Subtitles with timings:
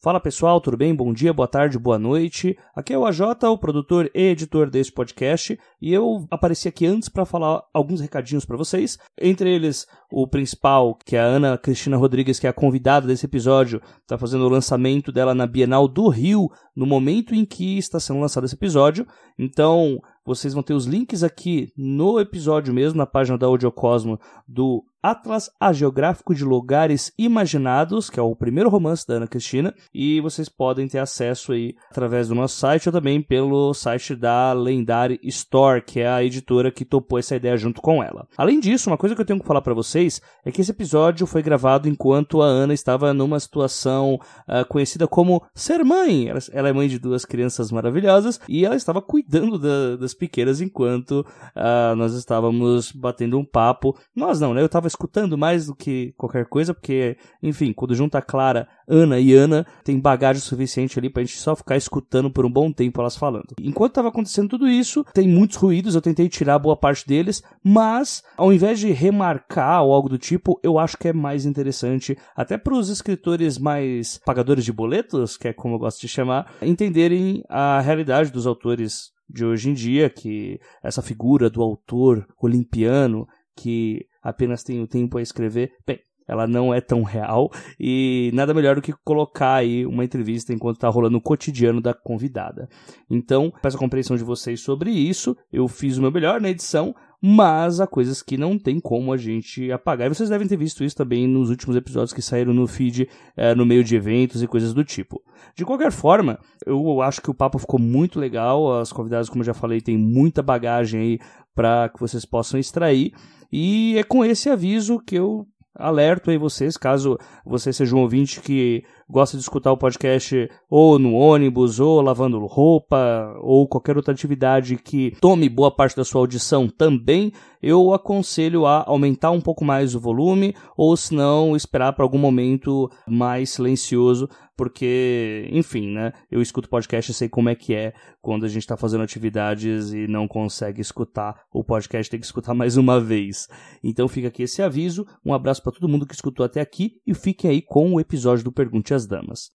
[0.00, 0.94] Fala pessoal, tudo bem?
[0.94, 2.56] Bom dia, boa tarde, boa noite.
[2.72, 7.08] Aqui é o AJ, o produtor e editor desse podcast, e eu apareci aqui antes
[7.08, 8.96] para falar alguns recadinhos para vocês.
[9.20, 13.26] Entre eles, o principal, que é a Ana Cristina Rodrigues, que é a convidada desse
[13.26, 16.48] episódio, está fazendo o lançamento dela na Bienal do Rio,
[16.78, 19.04] no momento em que está sendo lançado esse episódio.
[19.36, 24.84] Então, vocês vão ter os links aqui no episódio mesmo, na página da Audiocosmo, do
[25.02, 30.48] Atlas Geográfico de Lugares Imaginados, que é o primeiro romance da Ana Cristina, e vocês
[30.48, 35.80] podem ter acesso aí através do nosso site ou também pelo site da Lendari Store,
[35.80, 38.26] que é a editora que topou essa ideia junto com ela.
[38.36, 41.26] Além disso, uma coisa que eu tenho que falar para vocês é que esse episódio
[41.26, 44.16] foi gravado enquanto a Ana estava numa situação
[44.48, 46.28] uh, conhecida como ser mãe.
[46.28, 50.60] Ela, ela, é mãe de duas crianças maravilhosas e ela estava cuidando da, das pequenas
[50.60, 53.96] enquanto uh, nós estávamos batendo um papo.
[54.14, 54.60] Nós não, né?
[54.60, 59.34] Eu estava escutando mais do que qualquer coisa, porque, enfim, quando junta Clara, Ana e
[59.34, 63.16] Ana, tem bagagem suficiente ali pra gente só ficar escutando por um bom tempo elas
[63.16, 63.54] falando.
[63.60, 68.22] Enquanto estava acontecendo tudo isso, tem muitos ruídos, eu tentei tirar boa parte deles, mas
[68.36, 72.56] ao invés de remarcar ou algo do tipo, eu acho que é mais interessante, até
[72.56, 77.42] para os escritores mais pagadores de boletos, que é como eu gosto de chamar, entenderem
[77.48, 84.06] a realidade dos autores de hoje em dia, que essa figura do autor olimpiano que
[84.22, 88.76] apenas tem o tempo a escrever, bem, ela não é tão real e nada melhor
[88.76, 92.68] do que colocar aí uma entrevista enquanto está rolando o cotidiano da convidada.
[93.10, 95.36] Então, peço a compreensão de vocês sobre isso.
[95.50, 99.16] Eu fiz o meu melhor na edição, mas há coisas que não tem como a
[99.16, 100.06] gente apagar.
[100.06, 103.54] E vocês devem ter visto isso também nos últimos episódios que saíram no feed, é,
[103.54, 105.22] no meio de eventos e coisas do tipo.
[105.56, 108.78] De qualquer forma, eu acho que o papo ficou muito legal.
[108.78, 111.18] As convidadas, como eu já falei, têm muita bagagem aí
[111.54, 113.12] para que vocês possam extrair.
[113.50, 115.46] E é com esse aviso que eu
[115.78, 120.98] alerto aí vocês, caso você seja um ouvinte que gosta de escutar o podcast ou
[120.98, 126.20] no ônibus, ou lavando roupa, ou qualquer outra atividade que tome boa parte da sua
[126.20, 131.92] audição também, eu aconselho a aumentar um pouco mais o volume, ou se não, esperar
[131.92, 134.28] para algum momento mais silencioso,
[134.58, 136.12] porque, enfim, né?
[136.28, 139.92] Eu escuto podcast e sei como é que é quando a gente está fazendo atividades
[139.92, 143.48] e não consegue escutar o podcast, tem que escutar mais uma vez.
[143.84, 147.14] Então fica aqui esse aviso, um abraço para todo mundo que escutou até aqui e
[147.14, 149.50] fique aí com o episódio do Pergunte Damas.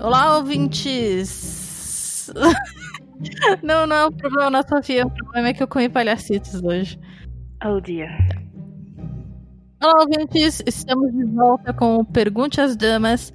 [0.00, 2.30] Olá, ouvintes!
[3.62, 6.98] não, não, o problema não é Sofia, o problema é que eu comi palhacitos hoje.
[7.64, 8.08] Oh, dia.
[9.82, 10.62] Olá, ouvintes!
[10.66, 13.32] Estamos de volta com Pergunte às Damas.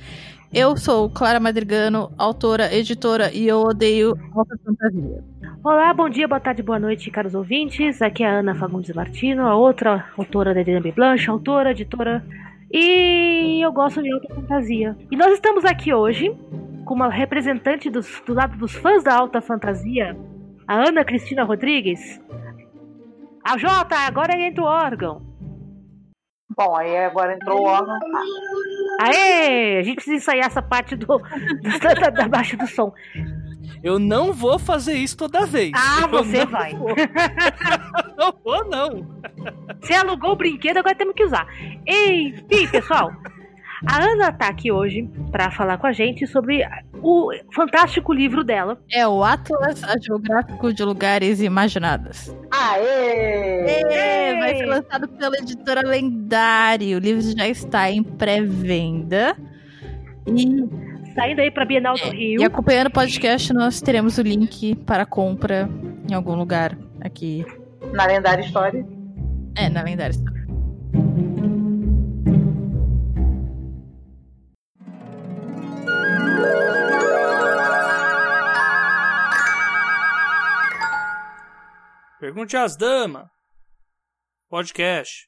[0.54, 5.24] Eu sou Clara Madrigano, autora, editora e eu odeio alta fantasia.
[5.64, 8.02] Olá, bom dia, boa tarde, boa noite, caros ouvintes.
[8.02, 12.26] Aqui é a Ana Fagundes Martino, a outra autora da Dinambi Blanche, autora, editora.
[12.72, 14.98] E eu gosto de alta fantasia.
[15.12, 16.36] E nós estamos aqui hoje
[16.84, 20.18] com uma representante dos, do lado dos fãs da alta fantasia,
[20.68, 22.20] a Ana Cristina Rodrigues.
[23.46, 25.22] A Jota, agora entra o órgão.
[26.58, 28.00] Bom, aí agora entrou o órgão.
[29.00, 29.78] Aê!
[29.78, 32.92] A gente precisa ensaiar essa parte do, do da, da baixa do som.
[33.84, 35.72] Eu não vou fazer isso toda vez.
[35.76, 36.76] Ah, Eu você não vai.
[36.76, 36.96] Vou.
[38.18, 39.08] não vou, não.
[39.82, 41.48] Você alugou o brinquedo, agora temos que usar.
[41.88, 43.12] Enfim, pessoal.
[43.88, 46.64] A Ana tá aqui hoje para falar com a gente sobre
[47.02, 48.80] o fantástico livro dela.
[48.92, 52.32] É o Atlas Geográfico de Lugares Imaginados.
[52.52, 53.66] Aê!
[53.92, 56.98] É, vai ser lançado pela editora Lendário.
[56.98, 59.36] O livro já está em pré-venda.
[60.28, 62.42] E Saindo aí pra Bienal do É, Rio.
[62.42, 65.70] E acompanhando o podcast, nós teremos o link para compra
[66.10, 67.46] em algum lugar aqui.
[67.94, 68.86] Na lendária história.
[69.56, 70.12] É, na lendária.
[70.12, 70.42] Store.
[82.20, 83.28] Pergunte às damas.
[84.50, 85.28] Podcast.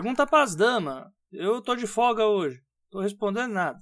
[0.00, 1.08] Pergunta pras damas.
[1.30, 2.62] Eu tô de folga hoje.
[2.90, 3.78] Tô respondendo nada.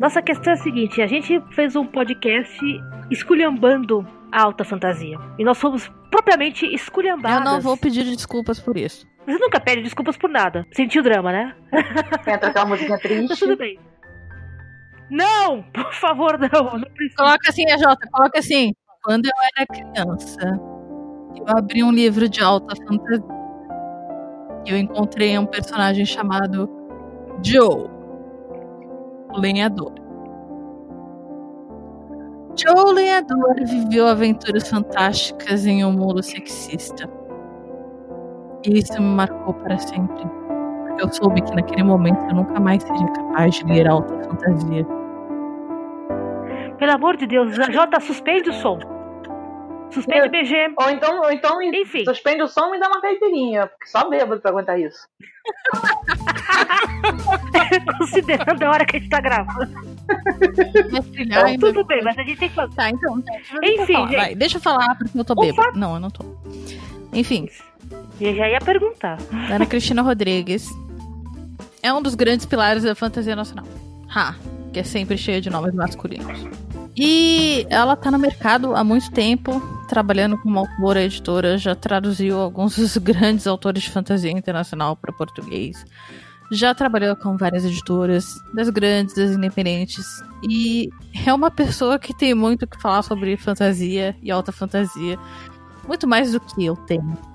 [0.00, 2.58] Nossa questão é a seguinte: a gente fez um podcast
[3.10, 5.18] esculhambando a alta fantasia.
[5.38, 7.46] E nós fomos propriamente esculhambadas.
[7.46, 9.06] Eu não vou pedir desculpas por isso.
[9.26, 10.66] Você nunca pede desculpas por nada.
[10.72, 11.54] Sentiu drama, né?
[12.26, 13.38] Entra aquela musiquinha Tá triste.
[13.40, 13.78] tudo bem.
[15.10, 15.62] Não!
[15.72, 16.78] Por favor, não.
[16.78, 16.84] Não.
[17.16, 17.78] Coloca assim, a
[18.10, 18.72] coloca assim.
[19.02, 20.40] Quando eu era criança,
[21.36, 23.24] eu abri um livro de alta fantasia.
[24.66, 26.68] E eu encontrei um personagem chamado
[27.44, 27.88] Joe,
[29.32, 29.94] o lenhador.
[32.56, 37.08] Joe, lenhador, viveu aventuras fantásticas em um mundo sexista.
[38.66, 40.24] E isso me marcou para sempre.
[40.94, 44.86] Porque eu soube que naquele momento eu nunca mais seria capaz de ler alta fantasia.
[46.78, 48.78] Pelo amor de Deus, a Jota, suspende o som.
[49.90, 50.72] Suspende o BG.
[50.76, 52.04] Ou então, ou então Enfim.
[52.04, 53.66] suspende o som e dá uma caipirinha.
[53.66, 55.08] Porque só bêbado pra aguentar isso.
[57.98, 59.72] Considerando a hora que a gente tá gravando.
[61.12, 61.66] Trilhar ainda.
[61.66, 62.74] Tudo bem, mas a gente tem que fazer.
[62.74, 63.20] Tá, então.
[63.20, 64.16] Deixa eu Enfim, falar, gente.
[64.16, 65.72] vai, deixa eu falar porque eu tô bêbada.
[65.78, 66.24] Não, eu não tô.
[67.12, 67.48] Enfim,
[68.20, 69.18] Eu já ia perguntar.
[69.50, 70.68] Ana Cristina Rodrigues
[71.84, 73.66] é um dos grandes pilares da fantasia nacional.
[74.08, 74.34] Ha,
[74.72, 76.40] que é sempre cheia de nomes masculinos.
[76.96, 82.76] E ela tá no mercado há muito tempo, trabalhando como autora, editora, já traduziu alguns
[82.76, 85.84] dos grandes autores de fantasia internacional para português.
[86.50, 90.06] Já trabalhou com várias editoras, das grandes, das independentes.
[90.48, 90.88] E
[91.26, 95.18] é uma pessoa que tem muito o que falar sobre fantasia e alta fantasia.
[95.86, 97.33] Muito mais do que eu tenho.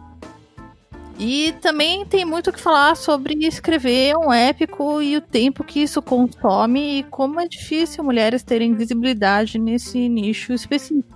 [1.20, 5.82] E também tem muito o que falar sobre escrever um épico e o tempo que
[5.82, 11.10] isso consome e como é difícil mulheres terem visibilidade nesse nicho específico.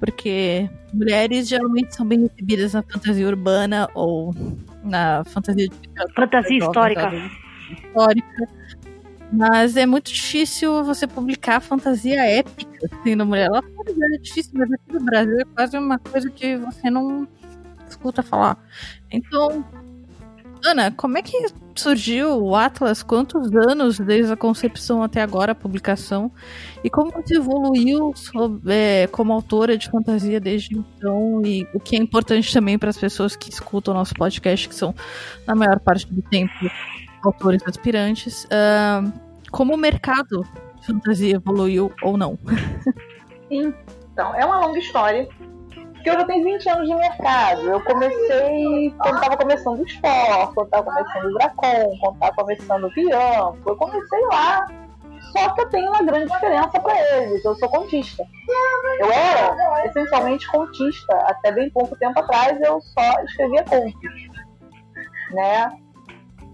[0.00, 4.34] Porque mulheres geralmente são bem recebidas na fantasia urbana ou
[4.82, 7.12] na fantasia de Fantasia histórica.
[7.70, 8.48] histórica.
[9.30, 13.50] Mas é muito difícil você publicar fantasia épica sendo mulher.
[13.50, 17.28] Lá fora é difícil, mas aqui no Brasil é quase uma coisa que você não
[17.92, 18.58] escuta falar.
[19.10, 19.64] Então,
[20.64, 23.02] Ana, como é que surgiu o Atlas?
[23.02, 26.30] Quantos anos desde a concepção até agora a publicação?
[26.84, 31.42] E como você evoluiu sob- é, como autora de fantasia desde então?
[31.44, 34.74] E o que é importante também para as pessoas que escutam o nosso podcast, que
[34.74, 34.94] são,
[35.46, 36.52] na maior parte do tempo,
[37.24, 38.46] autores aspirantes.
[38.50, 39.02] ah,
[39.50, 40.46] como o mercado
[40.80, 42.38] de fantasia evoluiu ou não?
[43.50, 45.28] Então, é uma longa história.
[46.02, 47.60] Porque eu já tenho 20 anos de mercado.
[47.60, 52.84] Eu comecei quando estava começando o Sport, quando estava começando o Dracon, quando estava começando
[52.84, 53.58] o Bianco.
[53.64, 54.66] Eu comecei lá.
[55.30, 57.44] Só que eu tenho uma grande diferença para eles.
[57.44, 58.24] Eu sou contista.
[58.98, 61.14] Eu era essencialmente contista.
[61.18, 64.02] Até bem pouco tempo atrás eu só escrevia contos.
[65.30, 65.70] Né?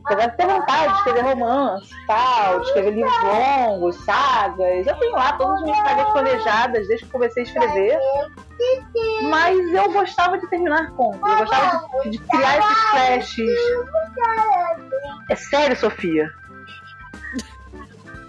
[0.08, 4.87] Apesar de ter vontade de escrever romance, tal, de escrever livros longos, sagas.
[4.87, 7.99] Eu tenho lá todas as minhas sagas planejadas desde que comecei a escrever.
[9.28, 11.20] Mas eu gostava de terminar contos.
[11.31, 13.50] Eu gostava de, de criar esses flashes.
[15.30, 16.30] É sério, Sofia?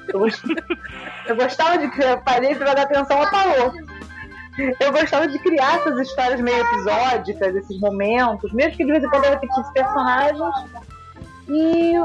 [0.10, 0.44] Eu, gost-
[1.27, 2.18] eu gostava de criar.
[2.18, 3.74] Parei pra dar atenção, ela parou.
[4.82, 9.10] Eu gostava de criar essas histórias meio episódicas, esses momentos, mesmo que de vez em
[9.10, 10.54] quando eu repetisse personagens.
[11.50, 12.00] E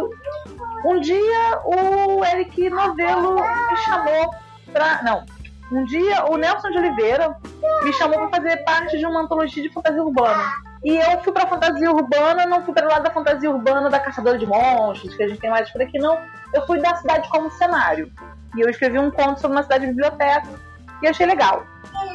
[0.87, 4.35] um dia o Eric Novello me chamou
[4.73, 5.03] pra.
[5.03, 5.25] Não.
[5.73, 7.37] Um dia o Nelson de Oliveira
[7.83, 10.45] me chamou pra fazer parte de uma antologia de fantasia urbana.
[10.85, 14.39] E eu fui pra fantasia urbana, não fui para lá da fantasia urbana da Caçadora
[14.39, 16.19] de Monstros, que a gente tem mais por aqui, não.
[16.53, 18.13] Eu fui da cidade como cenário.
[18.57, 20.49] E eu escrevi um conto sobre uma cidade de biblioteca
[21.03, 21.65] e achei legal.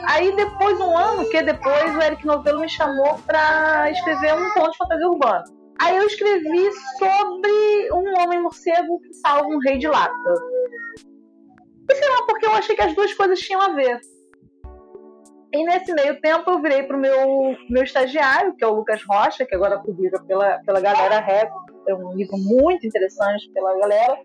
[0.08, 4.72] Aí depois, um ano que depois, o Eric Novello me chamou pra escrever um conto
[4.72, 5.59] de fantasia urbana.
[5.82, 10.34] Aí eu escrevi sobre um homem morcego que salva um rei de lata.
[11.90, 14.00] E sei lá, porque eu achei que as duas coisas tinham a ver.
[15.52, 19.46] E nesse meio tempo eu virei pro meu, meu estagiário, que é o Lucas Rocha,
[19.46, 21.56] que agora publica pela, pela galera Rego.
[21.88, 24.20] É um livro muito interessante pela galera.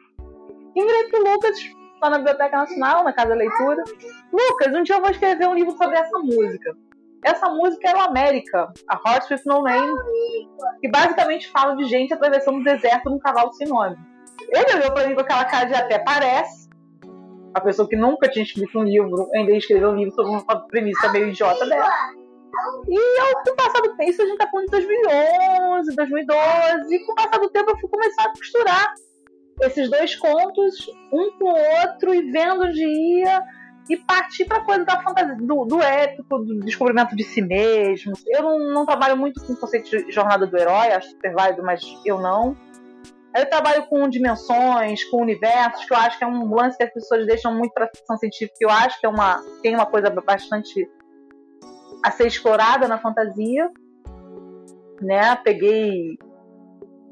[0.76, 1.56] E virei pro Lucas
[2.02, 3.82] lá na Biblioteca Nacional, na Casa da Leitura.
[4.32, 6.76] Lucas, um dia eu vou escrever um livro sobre essa música.
[7.24, 9.94] Essa música é o América, A Horse with No Name,
[10.80, 13.96] que basicamente fala de gente atravessando o deserto num cavalo sem nome.
[14.50, 16.68] Ele olhou pra mim com aquela cara de até parece,
[17.54, 21.10] a pessoa que nunca tinha escrito um livro, ainda escreveu um livro sobre uma premissa
[21.12, 21.88] meio idiota dela.
[22.88, 26.94] E eu, com o passar do tempo, isso a gente tá falando de 2011, 2012,
[26.94, 28.94] e com o passar do tempo eu fui começar a costurar
[29.62, 33.42] esses dois contos, um com o outro, e vendo onde ia,
[33.88, 38.14] e partir para coisa da fantasia, do, do, épico, do descobrimento de si mesmo.
[38.26, 41.62] Eu não, não, trabalho muito com o conceito de jornada do herói, acho super válido,
[41.62, 42.56] mas eu não.
[43.36, 46.92] Eu trabalho com dimensões, com universos, que eu acho que é um lance que as
[46.92, 50.08] pessoas deixam muito para ficção científica, que eu acho que é uma, tem uma coisa
[50.08, 50.88] bastante
[52.02, 53.70] a ser explorada na fantasia.
[55.02, 55.34] Né?
[55.42, 56.16] Peguei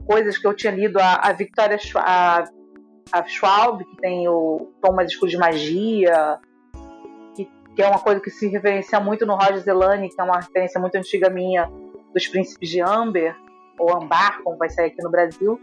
[0.06, 2.44] coisas que eu tinha lido, a, a Victoria a,
[3.12, 6.38] a Schwab, que tem o Thomas Escudo de Magia,
[7.74, 10.80] que, é uma coisa que se referencia muito no Roger Zelani, que é uma referência
[10.80, 11.70] muito antiga minha
[12.12, 13.34] dos Príncipes de Amber,
[13.78, 15.60] ou Ambar, como vai sair aqui no Brasil.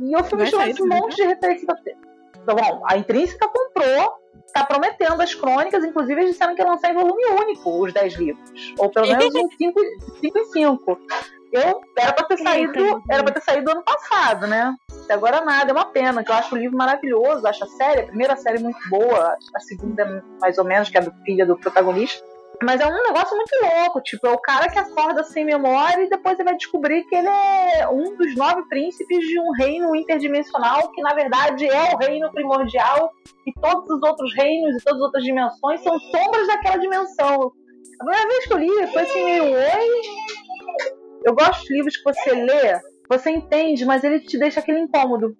[0.00, 1.66] E eu fui misturando esse monte de referência.
[2.42, 4.12] Então, bom, a Intrínseca comprou,
[4.52, 8.14] tá prometendo as crônicas, inclusive eles disseram que ia lançar em volume único os 10
[8.14, 8.74] livros.
[8.78, 9.80] Ou pelo menos em 5
[10.22, 10.98] em 5.
[11.52, 14.74] Eu era pra ter saído, era pra ter saído ano passado, né?
[15.04, 18.02] Até agora nada, é uma pena, que eu acho o livro maravilhoso, acho a série,
[18.02, 21.46] a primeira série muito boa, a segunda é mais ou menos, que é do filho
[21.46, 22.22] do protagonista.
[22.62, 26.08] Mas é um negócio muito louco, tipo, é o cara que acorda sem memória e
[26.08, 30.90] depois ele vai descobrir que ele é um dos nove príncipes de um reino interdimensional
[30.90, 33.12] que na verdade é o reino primordial
[33.46, 37.52] e todos os outros reinos e todas as outras dimensões são sombras daquela dimensão.
[38.00, 40.47] A primeira vez que eu li foi assim meio oi.
[41.24, 45.36] Eu gosto de livros que você lê, você entende, mas ele te deixa aquele incômodo.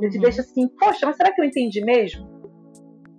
[0.00, 0.22] Ele te uhum.
[0.22, 2.36] deixa assim, poxa, mas será que eu entendi mesmo?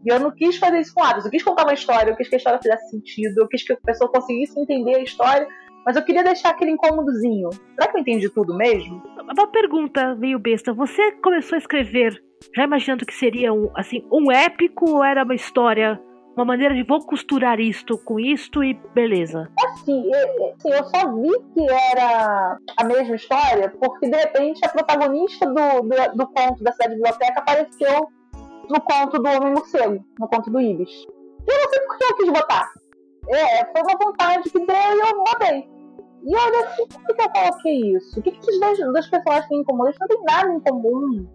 [0.06, 1.26] E eu não quis fazer isso com Atos.
[1.26, 3.74] Eu quis contar uma história, eu quis que a história fizesse sentido, eu quis que
[3.74, 5.48] a pessoa conseguisse entender a história,
[5.86, 7.50] mas eu queria deixar aquele incômodozinho.
[7.52, 9.02] Será que eu entendi tudo mesmo?
[9.20, 10.74] Uma pergunta meio besta.
[10.74, 12.22] Você começou a escrever
[12.56, 16.00] já imaginando que seria um, assim, um épico ou era uma história
[16.38, 19.50] uma maneira de vou costurar isto com isto e beleza.
[19.66, 24.70] Assim, eu, assim, eu só vi que era a mesma história porque de repente a
[24.70, 28.08] protagonista do, do, do conto da cidade biblioteca apareceu
[28.70, 30.92] no conto do Homem Morcego, no conto do Ibis.
[30.92, 32.70] E eu não sei por que eu quis botar.
[33.30, 35.78] É, foi uma vontade que deu e eu botei.
[36.24, 38.20] E olha assim, por que eu coloquei isso?
[38.20, 39.86] O que, que esses dois, dois personagens têm em comum?
[39.86, 41.28] Eles não têm nada em comum.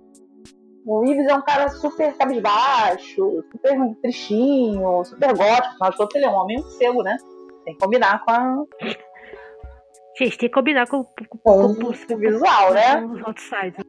[0.84, 6.28] O Ives é um cara super cabisbaixo, super tristinho, super gótico, mas todo ele é
[6.28, 7.16] um homem morcego, né?
[7.64, 8.64] Tem que combinar com a,
[10.14, 13.00] Gente, tem que combinar com, com, com, com o visual, né?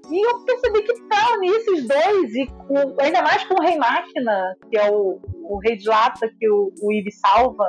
[0.09, 4.55] E eu percebi que tá nesses dois, e com, ainda mais com o Rei Máquina,
[4.69, 7.67] que é o, o rei de lata que o, o Eve salva,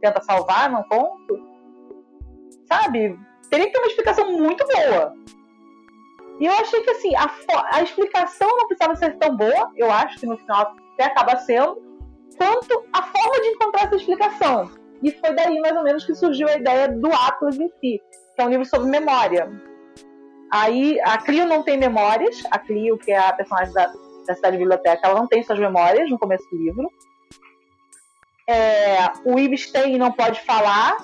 [0.00, 1.38] tenta salvar não conto.
[2.66, 3.18] Sabe?
[3.50, 5.12] Teria que ter uma explicação muito boa.
[6.40, 7.30] E eu achei que assim, a,
[7.72, 11.76] a explicação não precisava ser tão boa, eu acho que no final até acaba sendo,
[12.36, 14.70] quanto a forma de encontrar essa explicação.
[15.02, 18.00] E foi daí mais ou menos que surgiu a ideia do Atlas em si,
[18.34, 19.50] que é um livro sobre memória.
[20.50, 23.92] Aí a Clio não tem memórias, a Clio, que é a personagem da,
[24.26, 26.90] da cidade biblioteca, ela não tem suas memórias no começo do livro.
[28.48, 30.96] É, o Ibis tem e não pode falar.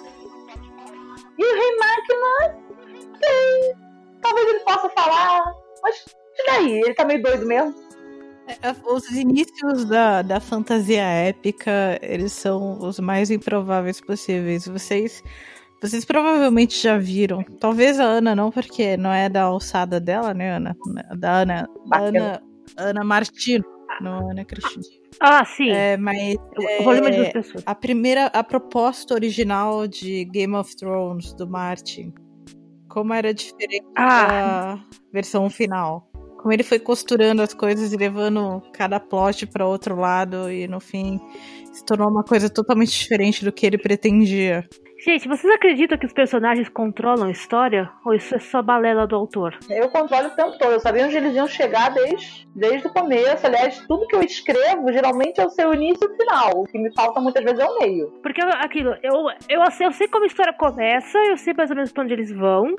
[1.38, 2.66] E o Rei Máquina
[3.20, 3.85] tem.
[4.26, 5.54] Talvez ele possa falar,
[5.84, 6.04] mas
[6.38, 6.80] e daí?
[6.80, 7.72] Ele tá meio doido mesmo.
[8.48, 14.66] É, os inícios da, da fantasia épica, eles são os mais improváveis possíveis.
[14.66, 15.22] Vocês
[15.80, 17.44] vocês provavelmente já viram.
[17.60, 20.76] Talvez a Ana não, porque não é da alçada dela, né, Ana?
[21.16, 21.68] Da Ana.
[21.86, 22.42] Da Ana,
[22.76, 23.64] Ana Martino,
[24.00, 24.82] não Ana Cristina.
[25.20, 25.70] Ah, sim.
[25.70, 26.38] É, mas é,
[27.64, 32.12] a primeira, a proposta original de Game of Thrones do Martin,
[32.96, 34.26] como era diferente ah.
[34.26, 36.10] da versão final
[36.46, 40.78] como ele foi costurando as coisas e levando cada plot para outro lado e no
[40.78, 41.18] fim
[41.72, 44.64] se tornou uma coisa totalmente diferente do que ele pretendia.
[45.04, 47.90] Gente, vocês acreditam que os personagens controlam a história?
[48.04, 49.58] Ou isso é só balela do autor?
[49.68, 50.70] Eu controlo o tempo todo.
[50.70, 53.44] Eu sabia onde eles iam chegar desde, desde o começo.
[53.44, 56.60] Aliás, tudo que eu escrevo geralmente é o seu início e o final.
[56.60, 58.06] O que me falta muitas vezes é o meio.
[58.22, 59.14] Porque aquilo, eu,
[59.48, 62.32] eu, eu sei como a história começa, eu sei mais ou menos pra onde eles
[62.32, 62.76] vão.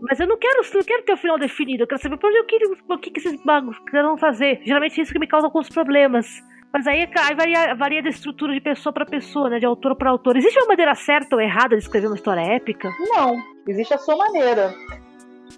[0.00, 1.82] Mas eu não quero, não quero ter o final definido.
[1.82, 4.60] Eu quero saber por onde eu quero, o que, que esses magos querem fazer.
[4.64, 6.26] Geralmente é isso que me causa alguns problemas.
[6.72, 9.58] Mas aí, aí varia, varia da estrutura de pessoa para pessoa, né?
[9.58, 10.36] De autor para autor.
[10.36, 12.90] Existe uma maneira certa ou errada de escrever uma história épica?
[13.14, 13.36] Não,
[13.66, 14.74] existe a sua maneira.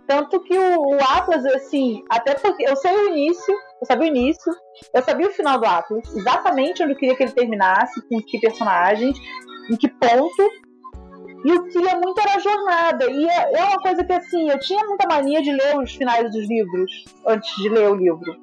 [0.07, 4.17] Tanto que o, o Atlas, assim, até porque eu sei o início, eu sabia o
[4.17, 4.53] início,
[4.95, 8.39] eu sabia o final do Atlas, exatamente onde eu queria que ele terminasse, com que
[8.41, 9.19] personagens,
[9.71, 10.51] em que ponto,
[11.45, 13.11] e o que ia muito era a jornada.
[13.11, 16.31] E é, é uma coisa que, assim, eu tinha muita mania de ler os finais
[16.31, 18.37] dos livros antes de ler o livro.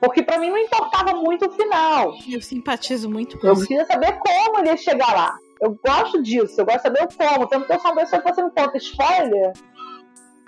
[0.00, 2.12] Porque pra mim não importava muito o final.
[2.28, 3.66] Eu simpatizo muito com Eu isso.
[3.66, 5.36] queria saber como ele ia chegar lá.
[5.60, 7.46] Eu gosto disso, eu gosto de saber o como.
[7.46, 9.52] Tanto que eu sou uma pessoa que você me conta spoiler.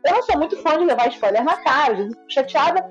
[0.04, 2.84] Eu não sou muito fã de levar spoiler na cara, às vezes eu fico chateada.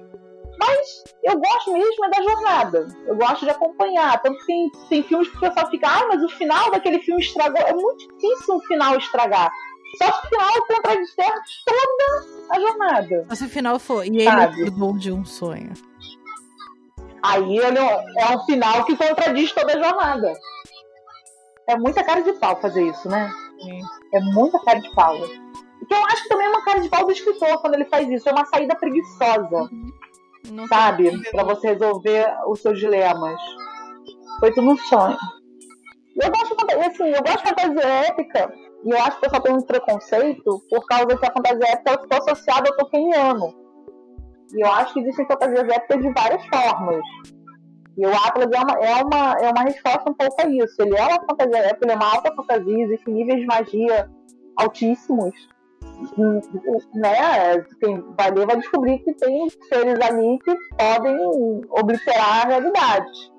[0.57, 2.88] Mas eu gosto mesmo é da jornada.
[3.05, 4.22] Eu gosto de acompanhar.
[4.22, 7.22] Tanto que tem, tem filmes que o pessoal fica, ah, mas o final daquele filme
[7.22, 7.62] estragou.
[7.62, 9.51] É muito difícil um final estragar.
[9.98, 11.33] Só se o final contradizer
[11.65, 13.25] toda a jornada.
[13.29, 14.07] Mas o final foi.
[14.07, 15.74] E ele acordou de um sonho.
[17.22, 20.33] Aí ele é um final que contradiz toda a jornada.
[21.67, 23.31] É muita cara de pau fazer isso, né?
[24.13, 25.15] É muita cara de pau.
[25.15, 27.86] O que eu acho que também é uma cara de pau do escritor quando ele
[27.86, 28.27] faz isso.
[28.27, 29.69] É uma saída preguiçosa,
[30.51, 31.12] Não sabe?
[31.31, 33.39] Pra você resolver os seus dilemas.
[34.39, 35.17] Foi tudo um sonho.
[36.21, 38.53] Eu gosto, de- assim, eu gosto de fantasia épica.
[38.83, 42.01] E eu acho que o pessoal tem um preconceito por causa que a fantasia épica
[42.01, 43.53] ficou associada ao tolkieniano.
[44.53, 47.01] E eu acho que existem fantasias épicas de várias formas.
[47.97, 50.81] E o Atlas é uma, é, uma, é uma resposta um pouco a isso.
[50.81, 54.09] Ele é uma fantasia épica, ele é uma alta fantasia, existem níveis de magia
[54.57, 55.33] altíssimos.
[56.93, 57.65] Né?
[57.79, 61.17] Quem vai ler vai descobrir que tem seres ali que podem
[61.69, 63.33] obliterar a realidade.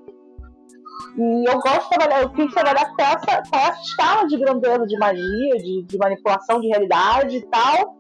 [1.17, 4.87] E eu gosto de trabalhar, eu quis trabalhar com essa, com essa escala de grandeza
[4.87, 7.97] de magia, de, de manipulação de realidade e tal,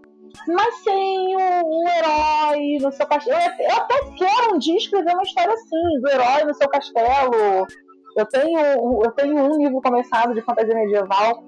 [0.48, 3.38] mas sem o, o herói no seu castelo.
[3.38, 7.66] Eu, eu até quero um dia escrever uma história assim, do herói no seu castelo.
[8.16, 11.42] Eu tenho, eu tenho um livro começado de fantasia medieval,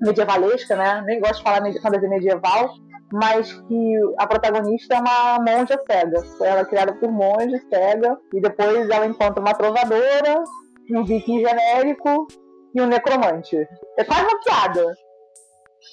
[0.00, 1.02] medievalesca, né?
[1.06, 2.74] Nem gosto de falar de fantasia medieval,
[3.12, 6.22] mas que a protagonista é uma monja cega.
[6.40, 10.44] Ela é criada por monge cega, e depois ela encontra uma trovadora,
[10.90, 12.26] um viking genérico
[12.74, 13.56] e um necromante.
[13.98, 14.94] É quase uma piada.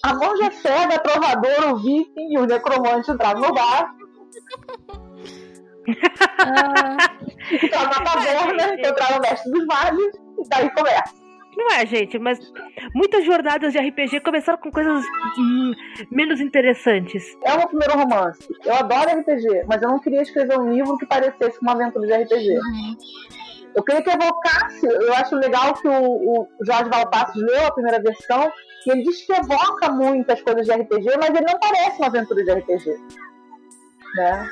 [0.04, 3.96] A monja cega, a trovadora, o viking e o necromante entraram no bar,
[6.40, 6.98] Ah,
[7.50, 11.14] ficaram na taverna, encontraram o mestre dos vales, e daí começa.
[11.58, 12.40] Não é, gente, mas
[12.94, 15.04] muitas jornadas de RPG começaram com coisas
[15.40, 15.74] hum,
[16.12, 17.36] menos interessantes.
[17.44, 18.48] É o meu primeiro romance.
[18.64, 22.14] Eu adoro RPG, mas eu não queria escrever um livro que parecesse uma aventura de
[22.14, 22.60] RPG.
[23.76, 24.86] Eu queria que evocasse.
[24.86, 28.52] Eu acho legal que o, o Jorge Valpassos leu a primeira versão
[28.86, 32.44] e ele diz que evoca muitas coisas de RPG, mas ele não parece uma aventura
[32.44, 32.98] de RPG.
[34.16, 34.50] Né?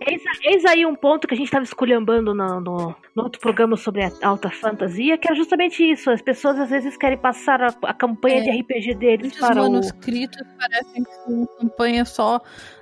[0.00, 3.76] Eis, eis aí um ponto que a gente estava esculhambando no, no, no outro programa
[3.76, 6.10] sobre a alta fantasia, que é justamente isso.
[6.10, 8.40] As pessoas às vezes querem passar a, a campanha É.
[8.42, 9.64] de RPG deles para o.
[9.64, 12.40] manuscritos parecem que são campanhas só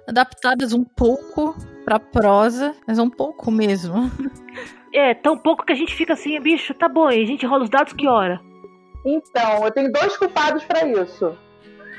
[0.09, 4.11] adaptadas um pouco pra prosa, mas um pouco mesmo.
[4.96, 7.64] É, tão pouco que a gente fica assim, bicho, tá bom, e a gente rola
[7.64, 8.40] os dados que hora?
[9.05, 11.37] Então, eu tenho dois culpados para isso.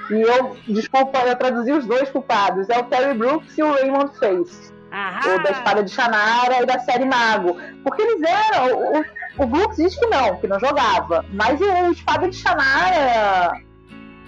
[0.10, 2.70] E eu, desculpa, eu traduzi os dois culpados.
[2.70, 4.72] É o Terry Brooks e o Raymond Face.
[4.98, 7.58] Ah, ou da espada de Shannara e da série Mago.
[7.84, 9.04] Porque eles eram.
[9.38, 11.26] O, o diz que não, que não jogava.
[11.34, 13.60] Mas o espada de Shannara.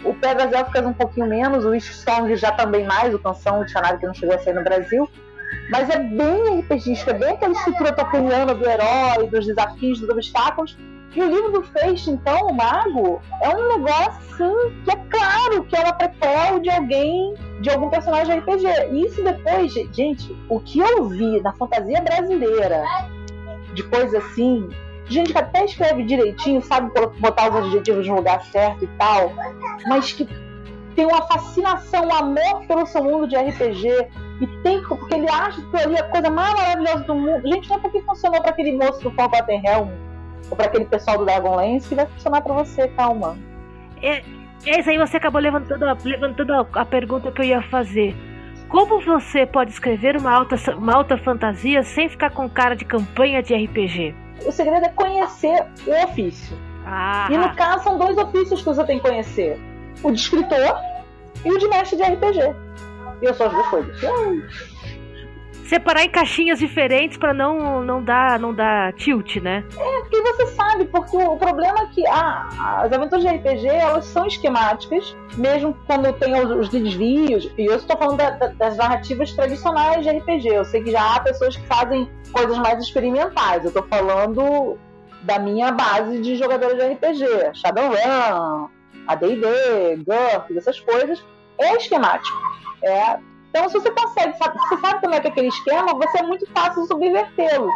[0.03, 3.97] O Pegas Elficas um pouquinho menos, o Song já também mais, o canção de Shannara
[3.97, 5.09] que não chegou a sair no Brasil.
[5.69, 10.77] Mas é bem RPGístico, é bem aquela estrutura tolkieniana do herói, dos desafios, dos obstáculos.
[11.17, 15.63] E o livro do Feixe, então, o Mago, é um negócio assim, que é claro
[15.63, 18.67] que é uma prequel de alguém, de algum personagem RPG.
[18.91, 22.83] E isso depois, gente, o que eu vi na fantasia brasileira
[23.73, 24.69] de coisa assim,
[25.07, 29.31] gente que até escreve direitinho, sabe botar os adjetivos no lugar certo e tal,
[29.87, 30.29] mas que
[30.95, 33.87] tem uma fascinação, um amor pelo seu mundo de RPG
[34.39, 37.41] e tem porque ele acha que ali é a coisa mais maravilhosa do mundo.
[37.47, 40.06] Gente, não é porque funcionou para aquele moço do Forgotten Realm
[40.49, 43.37] ou para aquele pessoal do Dragonlance que vai funcionar para você, calma.
[44.01, 44.21] É,
[44.79, 48.15] isso aí você acabou levantando, a- levantando a, a pergunta que eu ia fazer.
[48.69, 53.41] Como você pode escrever uma alta, uma alta fantasia sem ficar com cara de campanha
[53.41, 54.13] de RPG?
[54.45, 56.57] O segredo é conhecer o ofício.
[56.85, 59.57] Ah, E no caso são dois ofícios que você tem que conhecer:
[60.03, 60.75] o de escritor
[61.45, 62.39] e o de mestre de RPG.
[63.21, 63.99] E eu sou as duas coisas.
[65.67, 69.63] Separar em caixinhas diferentes pra não, não dar não dar tilt, né?
[69.73, 72.47] Porque você sabe, porque o problema é que ah,
[72.83, 77.51] as aventuras de RPG elas são esquemáticas, mesmo quando tem os, os desvios.
[77.57, 80.47] E eu estou falando da- da- das narrativas tradicionais de RPG.
[80.47, 83.63] Eu sei que já há pessoas que fazem coisas mais experimentais.
[83.63, 84.77] Eu estou falando
[85.23, 87.25] da minha base de jogadores de RPG,
[87.55, 88.69] Shadowrun,
[89.07, 91.23] AD&D, GURPS, essas coisas.
[91.59, 92.37] É esquemático.
[92.83, 93.17] É,
[93.49, 96.23] então, se você consegue, sabe, você sabe como é que é aquele esquema, você é
[96.23, 97.69] muito fácil subvertê-lo.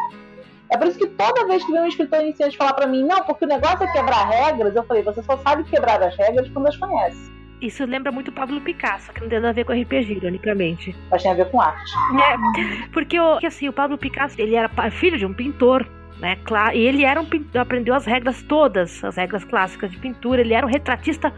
[0.69, 3.23] É por isso que toda vez que vem um escritor iniciante falar pra mim, não,
[3.23, 6.67] porque o negócio é quebrar regras, eu falei, você só sabe quebrar as regras quando
[6.67, 7.31] as conhece.
[7.62, 10.95] Isso lembra muito Pablo Picasso, que não tem nada a ver com RPG, ironicamente.
[11.12, 11.91] Mas tem a ver com arte.
[12.15, 15.88] É, porque, assim, o Pablo Picasso, ele era filho de um pintor,
[16.19, 16.38] né?
[16.73, 20.41] E ele era um pintor, aprendeu as regras todas, as regras clássicas de pintura.
[20.41, 21.31] Ele era um retratista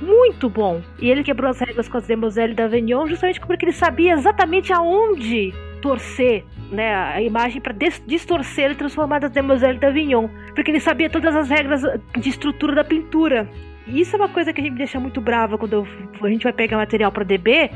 [0.00, 0.82] muito bom.
[0.98, 5.52] E ele quebrou as regras com as Demoiselles d'Avignon justamente porque ele sabia exatamente aonde
[5.80, 7.74] torcer, né, a imagem para
[8.06, 11.82] distorcer e transformar as Demoiselles d'Avignon, porque ele sabia todas as regras
[12.18, 13.48] de estrutura da pintura.
[13.86, 15.86] E isso é uma coisa que a gente me deixa muito brava quando eu-
[16.22, 17.70] a gente vai pegar material para DB,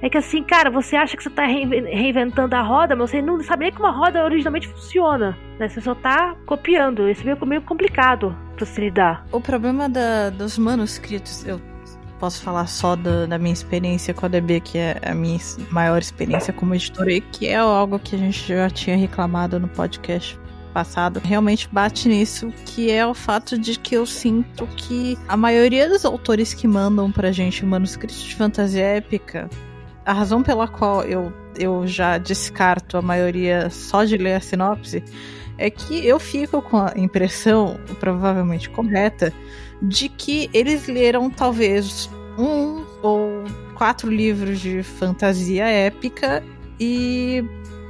[0.00, 3.20] é que assim, cara, você acha que você tá reinven- reinventando a roda, mas você
[3.22, 5.36] não sabe nem como a roda originalmente funciona.
[5.58, 5.68] Né?
[5.68, 7.08] Você só tá copiando.
[7.08, 9.24] Isso é meio- complicado pra se lidar.
[9.32, 11.60] O problema da- dos manuscritos, eu
[12.20, 15.38] posso falar só da, da minha experiência com a DB, que é a minha
[15.70, 19.68] maior experiência como editora, e que é algo que a gente já tinha reclamado no
[19.68, 20.38] podcast
[20.74, 25.88] passado, realmente bate nisso, que é o fato de que eu sinto que a maioria
[25.88, 29.48] dos autores que mandam pra gente manuscritos de fantasia épica,
[30.08, 35.04] a razão pela qual eu, eu já descarto a maioria só de ler a sinopse,
[35.58, 39.30] é que eu fico com a impressão, provavelmente correta,
[39.82, 43.44] de que eles leram talvez um ou
[43.74, 46.42] quatro livros de fantasia épica
[46.80, 47.44] e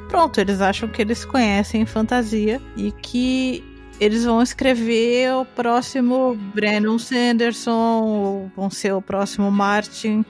[0.08, 3.62] pronto, eles acham que eles conhecem fantasia e que
[4.00, 10.24] eles vão escrever o próximo Brandon Sanderson, ou vão ser o próximo Martin.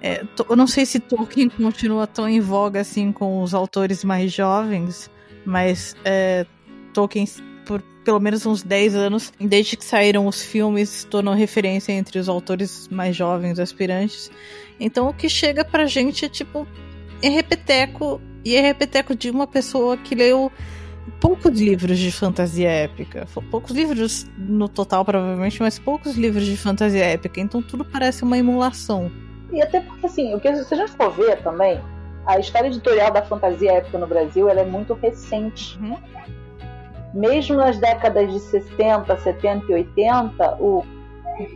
[0.00, 4.32] É, eu não sei se Tolkien continua tão em voga assim com os autores mais
[4.32, 5.10] jovens,
[5.44, 6.44] mas é,
[6.92, 7.26] Tolkien,
[7.64, 12.28] por pelo menos uns 10 anos, desde que saíram os filmes, tornou referência entre os
[12.28, 14.30] autores mais jovens, aspirantes.
[14.78, 16.66] Então o que chega pra gente é tipo
[17.20, 20.52] é repeteco, e é repeteco de uma pessoa que leu
[21.20, 23.26] poucos livros de fantasia épica.
[23.50, 27.40] Poucos livros no total, provavelmente, mas poucos livros de fantasia épica.
[27.40, 29.10] Então tudo parece uma emulação.
[29.52, 31.80] E até porque, assim, o que se a gente for ver também,
[32.26, 35.78] a história editorial da fantasia épica no Brasil ela é muito recente.
[35.78, 35.96] Uhum.
[37.14, 40.84] Mesmo nas décadas de 60, 70 e 80, o,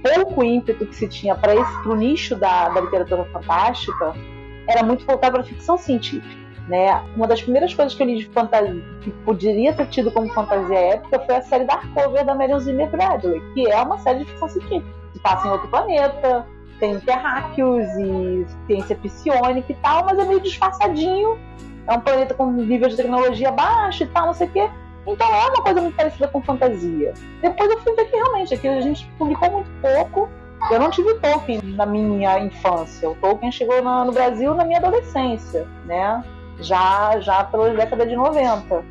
[0.02, 4.14] pouco ímpeto que se tinha para esse pro nicho da, da literatura fantástica
[4.66, 6.40] era muito voltado para a ficção científica.
[6.68, 6.92] Né?
[7.16, 10.78] Uma das primeiras coisas que eu li de fantasia que poderia ter tido como fantasia
[10.78, 14.48] épica foi a série Darkover da Marion Zimmer Bradley, que é uma série de ficção
[14.48, 14.86] científica.
[15.12, 16.46] Se passa em outro planeta,
[16.80, 21.38] tem terráqueos e ciência psionica e tal, mas é meio disfarçadinho.
[21.86, 24.70] É um planeta com nível de tecnologia baixo e tal, não sei o quê.
[25.06, 27.12] Então é uma coisa muito parecida com fantasia.
[27.40, 30.28] Depois eu fui ver que realmente aqui a gente publicou muito pouco.
[30.70, 33.08] Eu não tive Tolkien na minha infância.
[33.08, 36.22] O Tolkien chegou no Brasil na minha adolescência, né?
[36.58, 38.84] Já, já pelas décadas de 90.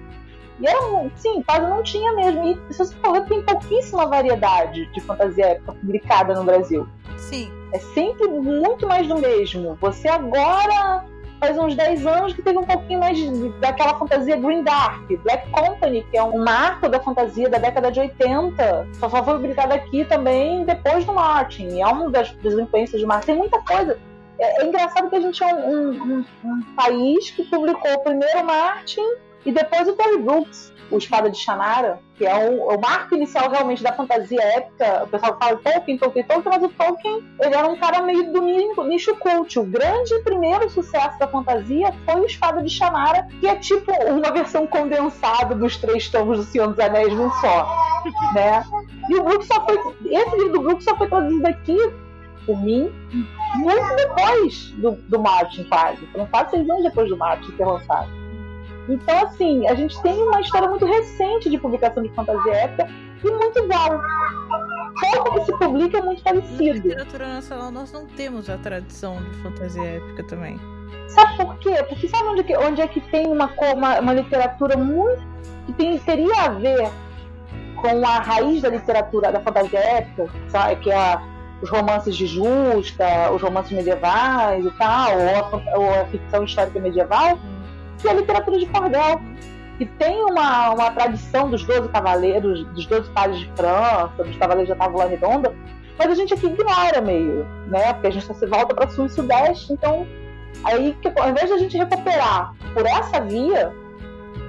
[0.59, 2.43] E era, um- sim, quase não tinha mesmo.
[2.69, 6.87] E se você for ver, tem pouquíssima variedade de fantasia épica publicada no Brasil.
[7.17, 7.51] Sim.
[7.73, 9.77] É sempre muito mais do mesmo.
[9.79, 11.05] Você agora
[11.39, 15.49] faz uns 10 anos que teve um pouquinho mais de- daquela fantasia Green Dark, Black
[15.51, 18.87] Company, que é um marco da fantasia da década de 80.
[18.99, 21.79] Só foi publicado aqui também depois do Martin.
[21.79, 23.27] É uma das, das influências do Martin.
[23.27, 23.97] Tem muita coisa.
[24.37, 25.91] É, é engraçado que a gente é um, um-
[26.43, 29.05] um- um país que publicou primeiro o Martin
[29.45, 33.49] e depois o Terry Brooks, o Espada de Shannara, que é o, o marco inicial
[33.49, 35.03] realmente da fantasia épica.
[35.03, 38.41] O pessoal fala Tolkien, Tolkien, Tolkien, mas o Tolkien ele era um cara meio do
[38.41, 39.59] ni- nicho cult.
[39.59, 44.31] O grande primeiro sucesso da fantasia foi o Espada de Shannara, que é tipo uma
[44.31, 47.67] versão condensada dos três tomos do Senhor dos Anéis num só,
[48.33, 48.63] né?
[49.09, 51.77] E o Brooks só foi, esse livro do Brooks só foi traduzido aqui
[52.47, 52.91] por mim
[53.57, 56.03] muito depois do, do Martin, quase.
[56.07, 58.09] Foram quase seis anos depois do Martin ter lançado.
[58.89, 62.87] Então, assim, a gente tem uma história muito recente de publicação de fantasia épica
[63.23, 64.01] e muito igual.
[65.13, 66.73] Pouco que se publica é muito Na parecido.
[66.73, 70.59] literatura nacional nós não temos a tradição de fantasia épica também.
[71.07, 71.83] Sabe por quê?
[71.87, 75.21] Porque sabe onde, que- onde é que tem uma, uma, uma literatura muito.
[75.67, 76.89] que tem, teria a ver
[77.81, 80.77] com a raiz da literatura da fantasia épica, sabe?
[80.77, 81.21] que é a-
[81.61, 86.79] os romances de justa, os romances medievais e tal, ou a, ou a ficção histórica
[86.79, 87.37] medieval,
[87.99, 89.21] que é a literatura de cordel.
[89.77, 94.67] Que tem uma, uma tradição dos Doze Cavaleiros, dos Doze Pares de França, dos Cavaleiros
[94.69, 95.55] da Távola Redonda,
[95.97, 97.93] mas a gente aqui ignora meio, né?
[97.93, 100.05] Porque a gente se volta para sul e sudeste, então
[100.63, 103.71] Aí, que, ao invés de a gente recuperar por essa via,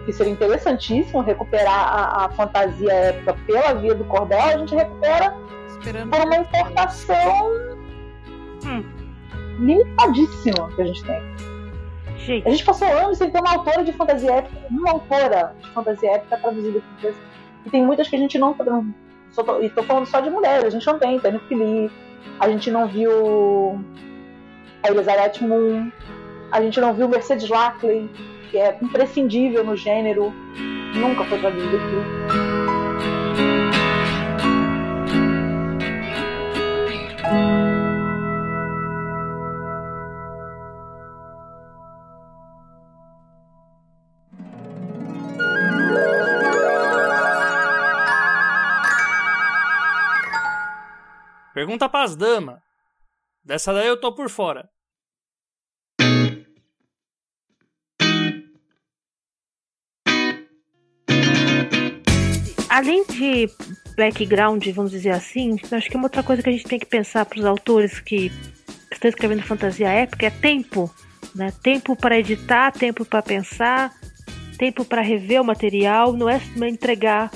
[0.04, 5.36] que seria interessantíssimo recuperar a, a fantasia épica pela via do cordel, a gente recupera
[5.68, 6.10] Esperando.
[6.10, 7.48] por uma importação
[8.66, 8.84] Hum.
[9.60, 11.22] limitadíssima que a gente tem.
[12.26, 15.68] Gente, A gente passou anos sem ter uma autora de fantasia épica, uma autora de
[15.70, 17.20] fantasia épica traduzida no Brasil.
[17.66, 18.54] E tem muitas que a gente não.
[19.30, 21.18] só tô- E tô falando só de mulheres, a gente não tem.
[21.18, 21.90] Tem Fili,
[22.38, 23.80] a gente não viu
[24.82, 25.90] a Elizabeth Moon,
[26.52, 28.08] a gente não viu Mercedes Lackley,
[28.50, 30.32] que é imprescindível no gênero,
[30.94, 32.40] nunca foi traduzido aqui.
[51.70, 52.58] Pergunta pras damas.
[53.44, 54.68] Dessa daí eu tô por fora.
[62.68, 63.48] Além de
[63.96, 67.24] background, vamos dizer assim, acho que uma outra coisa que a gente tem que pensar
[67.24, 68.32] para os autores que
[68.90, 70.92] estão escrevendo fantasia épica é tempo.
[71.36, 71.52] Né?
[71.62, 73.94] Tempo para editar, tempo para pensar,
[74.58, 77.30] tempo para rever o material, não é entregar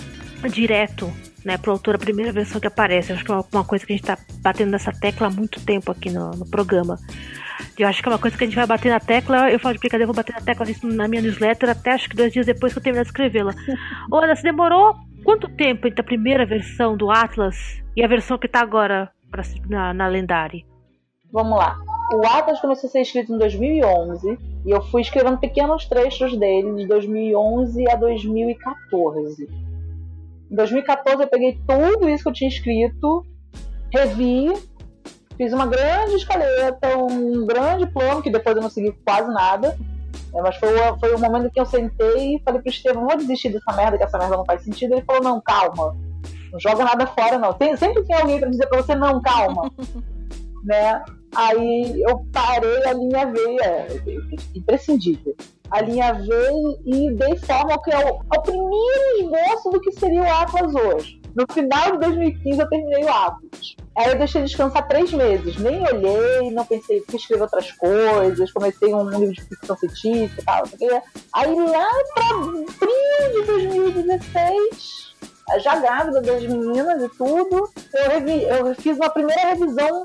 [0.50, 1.08] direto
[1.44, 3.12] né, pro autor a primeira versão que aparece.
[3.12, 5.90] acho que é uma, coisa que a gente tá batendo nessa tecla há muito tempo
[5.92, 6.98] aqui no, no, programa.
[7.78, 9.50] Eu acho que é uma coisa que a gente vai bater na tecla.
[9.50, 12.16] Eu falo de brincadeira, eu vou bater na tecla na minha newsletter até acho que
[12.16, 13.52] dois dias depois que eu terminar de escrevê-la.
[14.10, 18.48] Olha, se demorou quanto tempo entre a primeira versão do Atlas e a versão que
[18.48, 20.64] tá agora pra, na, na Lendari?
[21.32, 21.76] Vamos lá.
[22.12, 26.74] O Atlas começou a ser escrito em 2011 e eu fui escrevendo pequenos trechos dele
[26.74, 29.63] de 2011 a 2014.
[30.50, 33.24] Em 2014 eu peguei tudo isso que eu tinha escrito,
[33.92, 34.52] revi,
[35.36, 39.76] fiz uma grande escaleta, um grande plano, que depois eu não segui quase nada.
[40.34, 43.16] É, mas foi, o, foi o momento que eu sentei e falei pro Estevam, vou
[43.16, 44.94] desistir dessa merda, que essa merda não faz sentido.
[44.94, 45.96] Ele falou, não, calma,
[46.52, 47.52] não joga nada fora, não.
[47.52, 49.70] Tem, sempre tem alguém para dizer pra você, não, calma.
[50.64, 51.04] né?
[51.34, 53.86] Aí eu parei a linha veia,
[54.54, 55.34] imprescindível.
[55.70, 59.92] A linha veio e dei forma ao que é o, ao primeiro esboço do que
[59.92, 61.20] seria o Atlas hoje.
[61.34, 63.76] No final de 2015 eu terminei o Atlas.
[63.96, 65.56] Aí eu deixei descansar três meses.
[65.56, 70.44] Nem olhei, não pensei, fui escrever outras coisas, comecei um livro de ficção científica e
[70.44, 70.64] tal.
[71.32, 72.66] Aí lá pra abril
[73.32, 75.14] de 2016,
[75.58, 80.04] já grávida das meninas e tudo, eu, revi, eu fiz uma primeira revisão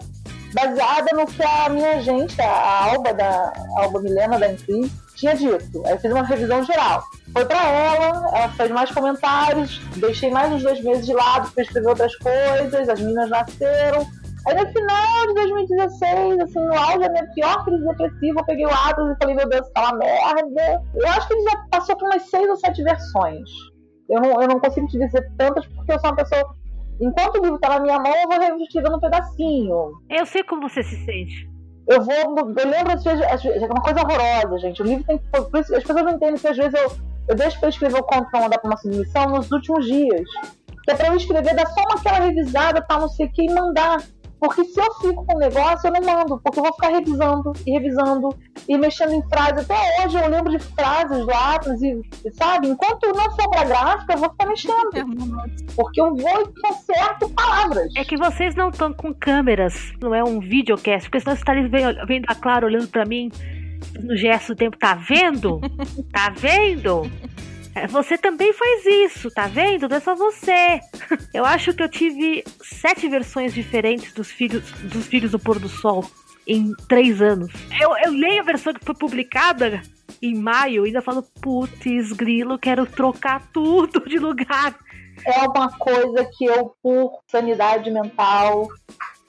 [0.54, 5.86] baseada no que a minha gente, a Alba, da Alba Milena da Incri, tinha dito.
[5.86, 7.04] Aí fiz uma revisão geral.
[7.34, 11.64] Foi para ela, ela fez mais comentários, deixei mais uns dois meses de lado para
[11.64, 14.08] escrever outras coisas, as meninas nasceram.
[14.48, 18.66] Aí no final de 2016, assim, no auge da minha pior crise depressiva, eu peguei
[18.66, 20.82] o Atlas e falei, meu Deus, tá uma merda.
[20.96, 23.50] Eu acho que ele já passou por umas seis ou sete versões.
[24.10, 26.56] Eu não, eu não consigo te dizer tantas porque eu sou uma pessoa
[27.00, 30.02] Enquanto o livro tá na minha mão, eu vou retirando um pedacinho.
[30.10, 31.50] Eu sei como você se sente.
[31.88, 32.16] Eu vou.
[32.16, 34.82] Eu lembro, às vezes, é uma coisa horrorosa, gente.
[34.82, 35.26] O livro tem que.
[35.32, 36.92] Por isso, as pessoas não entendem que às vezes eu,
[37.30, 40.30] eu deixo pra escrever o conto pra mandar pra uma submissão nos últimos dias.
[40.84, 43.44] Que é pra eu escrever, dar só uma aquela revisada, tal, não sei o que,
[43.44, 44.04] e mandar.
[44.40, 47.52] Porque se eu fico com o negócio, eu não mando, porque eu vou ficar revisando
[47.66, 48.30] e revisando
[48.68, 49.70] e mexendo em frases.
[49.70, 52.02] Até hoje eu lembro de frases do Atlas e,
[52.34, 54.90] sabe, enquanto não for pra gráfica, eu vou ficar mexendo.
[55.76, 57.92] Porque eu vou e conserto palavras.
[57.98, 61.68] É que vocês não estão com câmeras, não é um videocast, porque senão você estaria
[61.68, 63.30] vendo, vendo a Clara olhando pra mim
[64.02, 65.60] no gesto do tempo, tá vendo?
[66.12, 67.10] Tá vendo?
[67.90, 69.88] Você também faz isso, tá vendo?
[69.88, 70.80] Não é só você.
[71.34, 75.70] Eu acho que eu tive sete versões diferentes dos filhos, dos filhos do pôr do
[75.70, 76.04] sol
[76.48, 77.52] em três anos.
[77.80, 79.82] Eu, eu leio a versão que foi publicada
[80.22, 84.76] em maio e ainda falo, putz, grilo, quero trocar tudo de lugar.
[85.26, 88.68] É uma coisa que eu, por sanidade mental,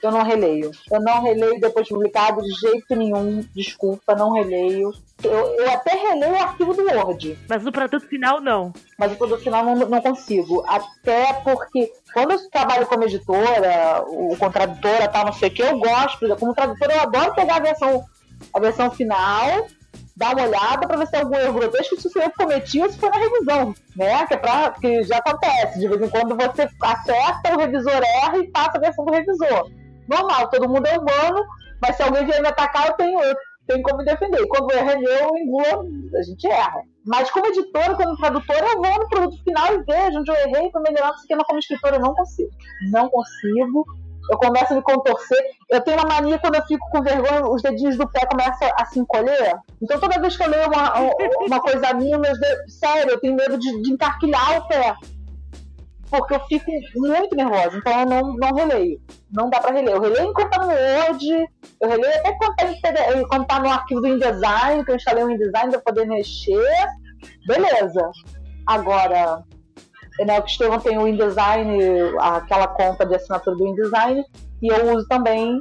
[0.02, 0.70] eu não releio.
[0.90, 3.44] Eu não releio depois de publicado de jeito nenhum.
[3.54, 4.92] Desculpa, não releio.
[5.22, 7.38] Eu, eu até releio o arquivo do Word.
[7.48, 8.72] Mas no produto final, não.
[8.98, 10.64] Mas o produto final não, não consigo.
[10.66, 15.62] Até porque quando eu trabalho como editora, o, com tradutora tal, não sei o que,
[15.62, 16.36] eu gosto.
[16.36, 18.04] Como tradutora, eu adoro pegar a versão,
[18.52, 19.66] a versão final
[20.16, 22.90] dar uma olhada para ver se tem algum erro grotesco, se foi eu cometi ou
[22.90, 24.26] se foi na revisão, né?
[24.26, 25.78] Que, é pra, que já acontece.
[25.78, 29.70] De vez em quando você acerta, o revisor erra e passa a versão do revisor
[30.10, 31.44] normal, todo mundo é humano,
[31.80, 33.34] mas se alguém vier me atacar, eu tenho, eu
[33.70, 34.46] tenho como defender.
[34.48, 36.82] Quando erra eu engulo, a gente erra.
[37.06, 40.70] Mas como editora, como tradutora, eu vou no produto final e vejo onde eu errei
[40.70, 42.50] para melhorar isso aqui, mas como escritora eu não consigo.
[42.90, 43.84] Não consigo.
[44.30, 45.38] Eu começo a me contorcer.
[45.70, 48.84] Eu tenho uma mania quando eu fico com vergonha, os dedinhos do pé começam a
[48.84, 49.56] se encolher.
[49.80, 50.94] Então toda vez que eu leio uma,
[51.46, 54.94] uma coisa minha, meus dedos, sério, eu tenho medo de, de encarquilhar o pé
[56.10, 59.00] porque eu fico muito nervosa, então eu não, não releio.
[59.32, 59.94] Não dá pra reler.
[59.94, 61.48] Eu releio enquanto tá no Word,
[61.80, 65.70] eu releio até quando tá, tá no arquivo do InDesign, que eu instalei o InDesign
[65.70, 66.86] pra poder mexer.
[67.46, 68.10] Beleza.
[68.66, 69.44] Agora,
[70.18, 71.78] né, o Estevão tem o InDesign,
[72.20, 74.24] aquela conta de assinatura do InDesign,
[74.60, 75.60] e eu uso também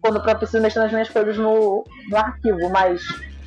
[0.00, 3.02] quando eu preciso mexer nas minhas coisas no, no arquivo, mas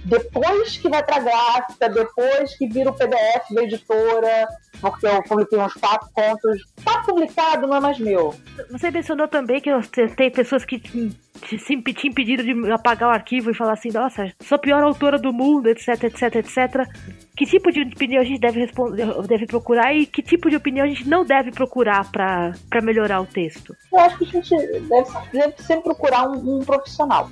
[0.05, 4.47] depois que vai pra gráfica, depois que vira o PDF da editora,
[4.83, 8.35] porque eu publiquei uns quatro contos, tá publicado, não é mais meu.
[8.69, 9.69] Você mencionou também que
[10.17, 11.09] tem pessoas que te,
[11.41, 15.17] te, te impediram de apagar o arquivo e falar assim, nossa, sou a pior autora
[15.17, 16.85] do mundo, etc, etc, etc.
[17.33, 20.85] Que tipo de opinião a gente deve, responder, deve procurar e que tipo de opinião
[20.85, 23.73] a gente não deve procurar para melhorar o texto?
[23.89, 27.29] Eu acho que a gente deve, deve sempre procurar um, um profissional.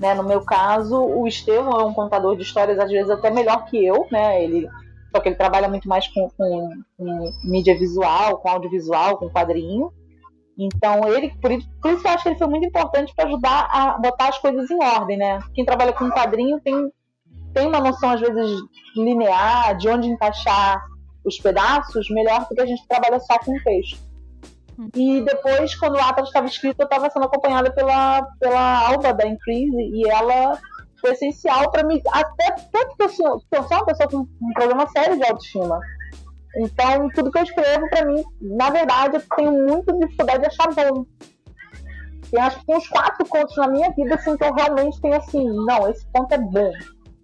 [0.00, 0.14] Né?
[0.14, 3.84] No meu caso, o Estevão é um contador de histórias, às vezes até melhor que
[3.84, 4.42] eu, né?
[4.42, 4.66] Ele,
[5.14, 9.92] só que ele trabalha muito mais com, com, com mídia visual, com audiovisual, com quadrinho.
[10.58, 13.68] Então, ele, por isso, por isso eu acho que ele foi muito importante para ajudar
[13.70, 15.38] a botar as coisas em ordem, né?
[15.54, 16.90] Quem trabalha com quadrinho tem,
[17.52, 18.60] tem uma noção, às vezes,
[18.96, 20.82] linear, de onde encaixar
[21.24, 24.00] os pedaços, melhor do que a gente trabalha só com texto.
[24.96, 29.26] E depois, quando o Atlas estava escrito, eu estava sendo acompanhada pela, pela Alba da
[29.26, 30.58] Increase e ela
[31.02, 34.52] foi essencial para mim, até tanto que eu sou, eu sou uma pessoa com um
[34.54, 35.78] problema sério de autoestima.
[36.56, 40.68] Então, tudo que eu escrevo, para mim, na verdade, eu tenho muita dificuldade de achar
[40.72, 41.04] bom.
[42.32, 45.16] E acho que tem uns quatro contos na minha vida assim, que eu realmente tenho
[45.16, 46.72] assim, não, esse conto é bom.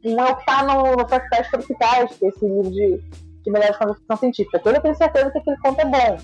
[0.04, 2.98] Um é o que tá no, no Festivais Tropicais, que é esse livro de,
[3.44, 4.60] de melhores ficção científica.
[4.64, 6.18] Eu tenho certeza que aquele conto é bom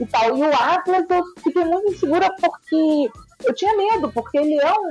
[0.00, 0.36] e tal.
[0.36, 3.10] E o Atlas eu fiquei muito insegura porque
[3.44, 4.90] eu tinha medo, porque ele é um.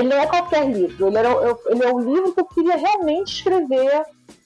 [0.00, 2.76] Ele não é qualquer livro, ele, era, eu, ele é um livro que eu queria
[2.76, 4.02] realmente escrever,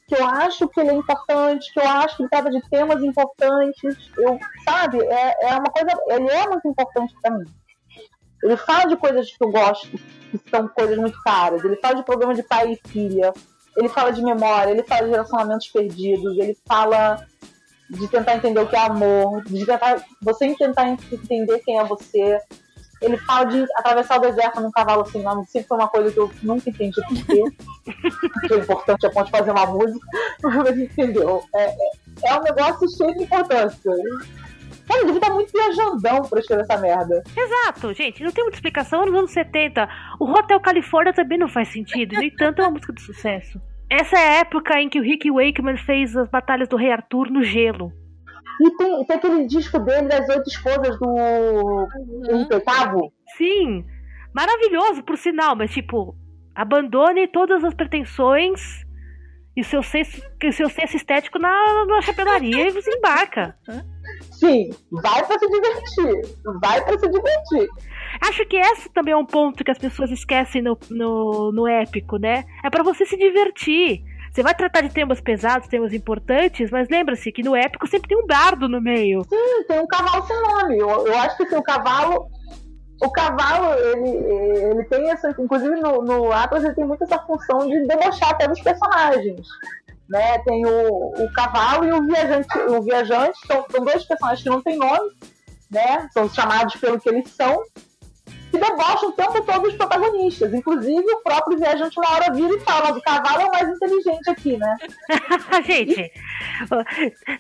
[0.09, 3.01] que eu acho que ele é importante, que eu acho que ele trata de temas
[3.05, 4.11] importantes.
[4.19, 5.97] Eu, sabe, é, é uma coisa.
[6.09, 7.45] Ele é muito importante para mim.
[8.43, 11.65] Ele fala de coisas que eu gosto, que são coisas muito caras.
[11.65, 13.33] Ele fala de problema de pai e filha.
[13.77, 17.25] Ele fala de memória, ele fala de relacionamentos perdidos, ele fala
[17.89, 22.41] de tentar entender o que é amor, de tentar você tentar entender quem é você.
[23.05, 26.19] Ele fala de atravessar o deserto num cavalo sem nome, sempre foi uma coisa que
[26.19, 27.43] eu nunca entendi por quê.
[28.49, 30.07] que é importante a ponto de fazer uma música,
[30.43, 31.43] mas entendeu?
[31.55, 31.91] É, é,
[32.25, 33.93] é um negócio cheio de importância.
[34.89, 37.23] Cara, ele tá muito viajandão pra escrever essa merda.
[37.37, 39.05] Exato, gente, não tem muita explicação.
[39.05, 39.89] Nos anos 70,
[40.21, 42.15] o Hotel California também não faz sentido.
[42.15, 43.61] No entanto, é uma música de sucesso.
[43.89, 47.31] Essa é a época em que o Rick Wakeman fez as batalhas do Rei Arthur
[47.31, 47.93] no gelo.
[48.61, 51.89] E tem, tem aquele disco dele das oito esposas do uhum.
[53.37, 53.85] Sim,
[54.33, 56.17] maravilhoso por sinal, mas tipo,
[56.55, 58.85] abandone todas as pretensões
[59.57, 63.57] e o seu senso, o seu senso estético na, na chapelaria e você embarca.
[64.33, 66.37] Sim, vai para se divertir.
[66.61, 67.69] Vai para se divertir.
[68.21, 72.17] Acho que esse também é um ponto que as pessoas esquecem no, no, no épico,
[72.17, 72.45] né?
[72.65, 74.03] É para você se divertir.
[74.35, 78.19] Você vai tratar de temas pesados, temas importantes, mas lembra-se que no épico sempre tem
[78.19, 79.23] um dardo no meio.
[79.31, 80.77] Sim, tem um cavalo sem nome.
[80.77, 82.27] Eu, eu acho que assim, o cavalo.
[83.01, 85.31] O cavalo, ele, ele tem essa.
[85.39, 89.47] Inclusive no, no Atlas, ele tem muito essa função de debochar até dos personagens.
[90.09, 90.39] Né?
[90.41, 92.59] Tem o, o cavalo e o viajante.
[92.59, 95.11] O viajante são, são dois personagens que não têm nome,
[95.71, 96.09] né?
[96.13, 97.63] São chamados pelo que eles são
[98.55, 100.55] que debocham o tempo todo os protagonistas.
[100.55, 104.31] Inclusive, o próprio viajante na hora vira e fala: o cavalo é o mais inteligente
[104.31, 104.77] aqui, né?
[105.67, 106.13] gente,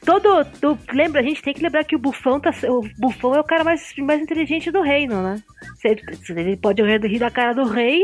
[0.04, 0.78] todo, todo.
[0.92, 3.62] Lembra, a gente tem que lembrar que o bufão, tá, o bufão é o cara
[3.62, 5.40] mais, mais inteligente do reino, né?
[5.84, 8.02] Ele pode rir da cara do rei,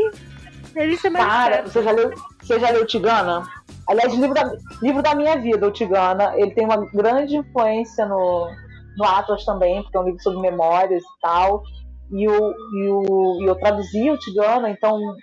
[0.75, 1.25] ele é mais.
[1.25, 3.43] Cara, você já, leu, você já leu Tigana?
[3.89, 8.49] Aliás, livro da, livro da minha vida, o Tigana, ele tem uma grande influência no,
[8.97, 11.63] no Atlas também, porque é um livro sobre memórias e tal
[12.11, 15.15] e, o, e, o, e eu traduzi o Tigana, então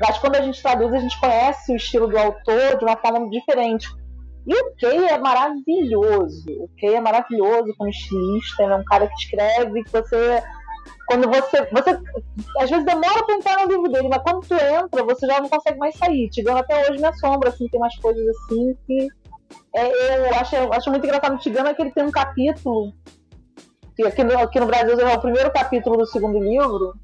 [0.00, 3.28] que quando a gente traduz, a gente conhece o estilo do autor de uma forma
[3.28, 3.86] diferente.
[4.46, 6.44] E o Kay é maravilhoso.
[6.48, 10.42] O Kay é maravilhoso como estilista, ele é um cara que escreve, que você.
[11.06, 11.68] Quando você.
[11.70, 11.98] Você
[12.58, 15.48] às vezes demora pra entrar no livro dele, mas quando tu entra, você já não
[15.48, 16.30] consegue mais sair.
[16.30, 19.08] Tigana até hoje me assombra, assim, tem umas coisas assim que.
[19.74, 22.92] É, eu acho, acho muito engraçado no Tigana que ele tem um capítulo
[23.96, 26.94] que aqui no, aqui no Brasil é o primeiro capítulo do segundo livro,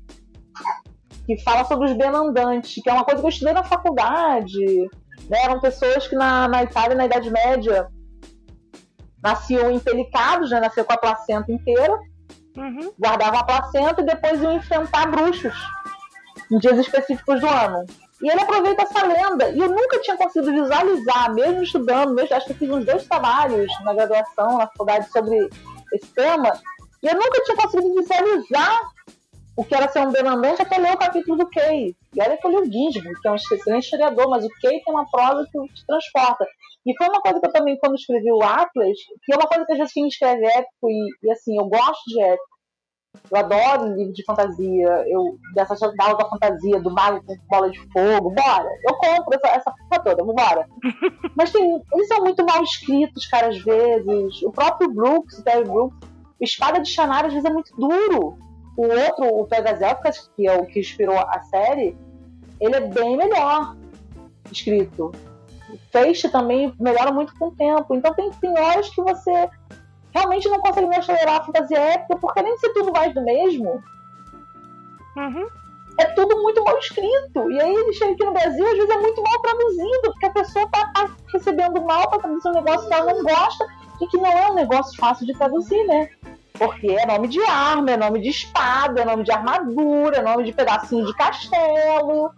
[1.27, 4.88] que fala sobre os benandantes, que é uma coisa que eu estudei na faculdade.
[5.29, 5.42] Né?
[5.42, 7.88] Eram pessoas que na, na Itália, na Idade Média,
[9.23, 10.60] nasciam empelicados, né?
[10.60, 11.98] nasciam com a placenta inteira,
[12.56, 12.92] uhum.
[12.98, 15.54] guardavam a placenta e depois iam enfrentar bruxos
[16.50, 17.85] em dias específicos do ano.
[18.23, 19.50] E ele aproveita essa lenda.
[19.50, 23.71] E eu nunca tinha conseguido visualizar, mesmo estudando, mesmo, acho que fiz uns dois trabalhos
[23.85, 25.50] na graduação, na faculdade, sobre
[25.92, 26.52] esse tema.
[27.07, 28.81] E eu nunca tinha conseguido visualizar
[29.57, 31.94] o que era ser um demandante até ler o capítulo do Kay.
[32.13, 34.83] E olha que eu li o Ginsburg, que é um excelente historiador, mas o Kay
[34.83, 36.44] tem uma prosa que te transporta.
[36.85, 39.65] E foi uma coisa que eu também, quando escrevi o Atlas, que é uma coisa
[39.65, 42.57] que a gente escreve épico, e, e assim, eu gosto de épico.
[43.31, 47.79] Eu adoro livro de fantasia, eu, dessa da da fantasia, do mago com bola de
[47.92, 48.69] fogo, bora!
[48.85, 50.67] Eu compro essa, essa porra toda, bora!
[51.37, 54.42] Mas tem, eles são muito mal escritos, cara, às vezes.
[54.42, 58.38] O próprio Brooks, o Terry Brooks, Espada de Shannara às vezes é muito duro.
[58.76, 61.96] O outro, o Pegas Elfas, que é o que inspirou a série,
[62.60, 63.74] ele é bem melhor
[64.52, 65.12] escrito.
[65.70, 67.94] O Feixe também melhora muito com o tempo.
[67.94, 69.48] Então tem, tem horas que você
[70.12, 73.82] realmente não consegue mais tolerar a fantasia épica, porque de ser tudo mais do mesmo,
[75.16, 75.46] Uhum.
[75.98, 77.50] é tudo muito mal escrito.
[77.50, 80.30] E aí ele chega aqui no Brasil, às vezes é muito mal traduzido, porque a
[80.30, 83.66] pessoa tá, tá recebendo mal para traduzir um negócio que ela não gosta
[84.01, 86.09] e que não é um negócio fácil de traduzir, né?
[86.59, 90.44] Porque é nome de arma, é nome de espada, é nome de armadura, é nome
[90.44, 92.31] de pedacinho de castelo.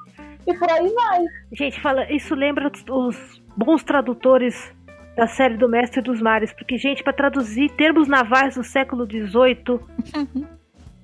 [0.47, 1.25] E por aí vai.
[1.53, 4.73] Gente, fala, isso lembra os, bons tradutores
[5.17, 9.81] da série do Mestre dos Mares, porque, gente, para traduzir termos navais do século XVIII,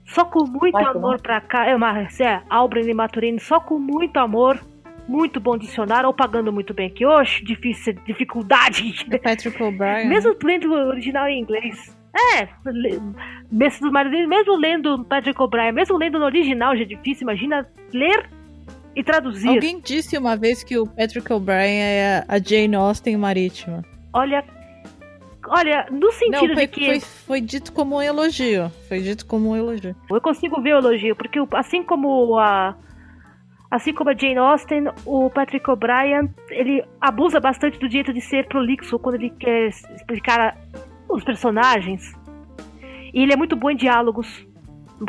[0.06, 3.78] só com muito Vai, amor pra cá, é uma é, Albrecht e Maturini, só com
[3.78, 4.58] muito amor,
[5.08, 9.04] muito bom dicionário, ou pagando muito bem que hoje, difícil, dificuldade.
[9.06, 10.08] Do Patrick O'Brien.
[10.08, 11.96] Mesmo lendo o original em inglês.
[12.16, 12.48] É,
[13.90, 18.30] Mares, mesmo lendo Patrick O'Brien, mesmo lendo no original já é difícil, imagina ler
[18.94, 19.48] e traduzir.
[19.48, 23.84] Alguém disse uma vez que o Patrick O'Brien é a Jane Austen marítima.
[24.12, 24.44] Olha,
[25.48, 28.70] olha, no sentido Não, foi, de que foi, foi dito como um elogio.
[28.88, 29.96] Foi dito como um elogio.
[30.08, 32.76] eu consigo ver o elogio, porque assim como a
[33.74, 38.46] assim como a Jane Austen, o Patrick O'Brien, ele abusa bastante do direito de ser
[38.46, 40.56] prolixo quando ele quer explicar
[41.08, 42.12] os personagens.
[43.12, 44.46] E ele é muito bom em diálogos,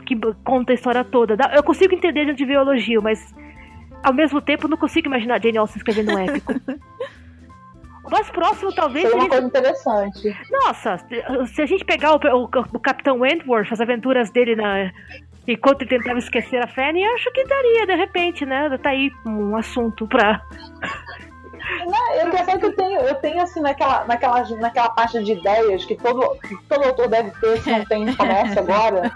[0.06, 1.38] que conta a história toda.
[1.54, 3.34] Eu consigo entender de ver o elogio, mas
[4.04, 6.54] ao mesmo tempo não consigo imaginar Jane Austen escrevendo um épico.
[8.04, 10.38] O mais próximo talvez Seria uma coisa interessante.
[10.52, 11.24] Nossa, se-
[11.56, 12.44] se a gente pegar o, o-
[12.76, 14.92] o Capitão Wentworth, as aventuras dele na,
[15.48, 18.78] enquanto ele tentava esquecer a Fanny, acho que daria, de repente, né?
[18.78, 20.42] Tá aí um assunto pra.
[21.86, 25.96] Não, eu que eu tenho, eu tenho assim naquela, naquela, naquela pasta de ideias que
[25.96, 29.12] todo, que todo autor deve ter, se não tem no comércio agora.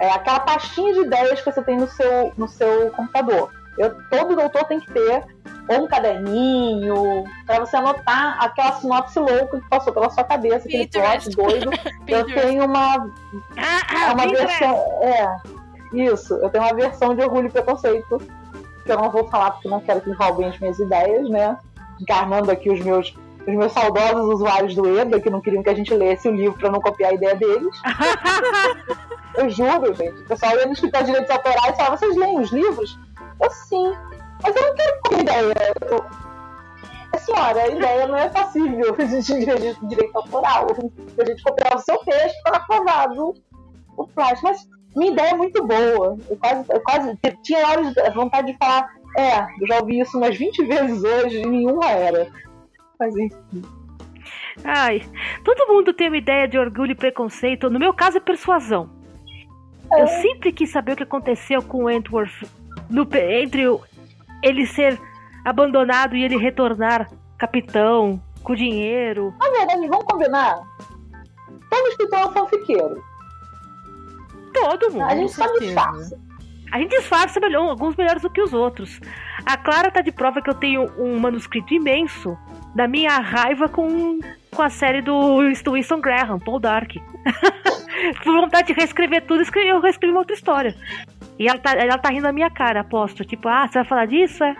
[0.00, 3.50] É aquela pastinha de ideias que você tem no seu, no seu computador.
[3.78, 5.24] Eu, todo autor tem que ter
[5.68, 10.86] ou um caderninho para você anotar aquela sinopse louca que passou pela sua cabeça, aquele
[10.86, 11.36] plot Pinterest.
[11.36, 11.70] doido.
[12.06, 13.10] Eu tenho uma,
[13.56, 14.46] Ah, é uma Pinterest!
[14.60, 14.74] versão.
[15.02, 15.36] É,
[15.94, 16.34] isso.
[16.34, 18.18] Eu tenho uma versão de orgulho e preconceito.
[18.84, 21.56] Que eu não vou falar porque não quero que roubem as minhas ideias, né?
[22.00, 23.16] Encarnando aqui os meus,
[23.46, 26.58] os meus saudosos usuários do EDA, que não queriam que a gente lesse o livro
[26.58, 27.74] para não copiar a ideia deles.
[29.36, 30.20] eu juro, gente.
[30.20, 32.98] O pessoal ia no escritório de direitos autorais e falava: vocês leem os livros?
[33.42, 33.92] Eu sim.
[34.42, 35.54] Mas eu não quero a ideia.
[35.90, 36.04] Eu,
[37.12, 40.66] "É, Senhora, a ideia não é passível de direito, direito autoral.
[41.18, 43.34] A gente copiar o seu texto para aprovado
[43.96, 44.48] o plástico.
[44.48, 46.16] Mas minha ideia é muito boa.
[46.28, 50.16] Eu quase, eu quase tinha horas de vontade de falar, é, eu já ouvi isso
[50.18, 52.28] umas 20 vezes hoje e nenhuma era.
[52.98, 53.62] Mas enfim.
[54.62, 55.02] Ai,
[55.44, 57.68] todo mundo tem uma ideia de orgulho e preconceito.
[57.68, 58.88] No meu caso é persuasão.
[59.96, 62.48] Eu sempre quis saber o que aconteceu com o Wentworth
[62.94, 63.64] no entre
[64.40, 65.00] ele ser
[65.44, 69.34] abandonado e ele retornar capitão, com dinheiro.
[69.40, 70.62] Na verdade, vamos combinar.
[71.68, 73.04] Todo escritor é um fanfiqueiro.
[74.52, 75.02] Todo mundo.
[75.02, 76.20] A gente só disfarça.
[76.70, 79.00] A gente disfarça melhor, alguns melhores do que os outros.
[79.44, 82.38] A Clara tá de prova que eu tenho um manuscrito imenso
[82.74, 84.18] da minha raiva com,
[84.50, 86.92] com a série do Winston Graham, Paul Dark.
[88.22, 90.74] Por vontade de reescrever tudo, eu reescrevi uma outra história.
[91.38, 93.24] E ela tá, ela tá rindo da minha cara, aposto.
[93.24, 94.42] Tipo, ah, você vai falar disso?
[94.44, 94.56] É?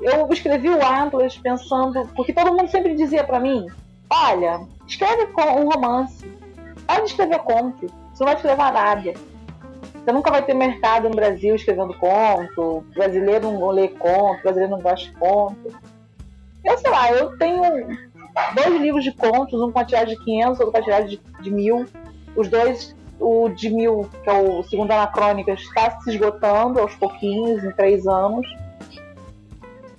[0.00, 2.08] Eu escrevi o Atlas pensando.
[2.14, 3.66] Porque todo mundo sempre dizia pra mim:
[4.08, 6.26] olha, escreve um romance.
[6.86, 7.86] Para de escrever conto.
[8.12, 9.12] Você não vai escrever nada.
[9.94, 12.84] Você nunca vai ter mercado no Brasil escrevendo conto.
[12.94, 15.72] Brasileiro não lê conto, brasileiro não gosta de conto.
[16.64, 17.62] Eu sei lá, eu tenho
[18.54, 21.42] dois livros de contos, um com a tiragem de 500, outro com a tiragem de,
[21.42, 21.86] de 1000.
[22.36, 27.62] Os dois, o de 1000, que é o segundo Anacrônicas, está se esgotando aos pouquinhos,
[27.62, 28.46] em três anos.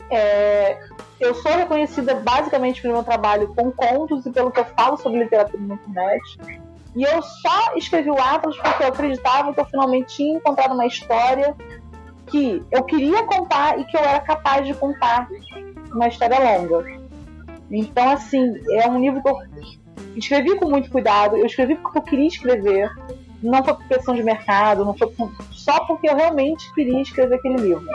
[0.10, 0.78] É,
[1.20, 5.20] eu sou reconhecida basicamente pelo meu trabalho com contos e pelo que eu falo sobre
[5.20, 6.40] literatura na internet.
[6.96, 10.86] E eu só escrevi o Atlas porque eu acreditava que eu finalmente tinha encontrado uma
[10.86, 11.56] história
[12.28, 15.30] que eu queria contar e que eu era capaz de contar
[15.92, 17.00] uma história longa.
[17.70, 19.38] Então, assim, é um livro que eu
[20.16, 22.92] escrevi com muito cuidado, eu escrevi porque eu queria escrever.
[23.42, 27.36] não foi por questão de mercado, não foi por, só porque eu realmente queria escrever
[27.36, 27.86] aquele livro.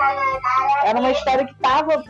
[0.84, 2.02] Era uma história que estava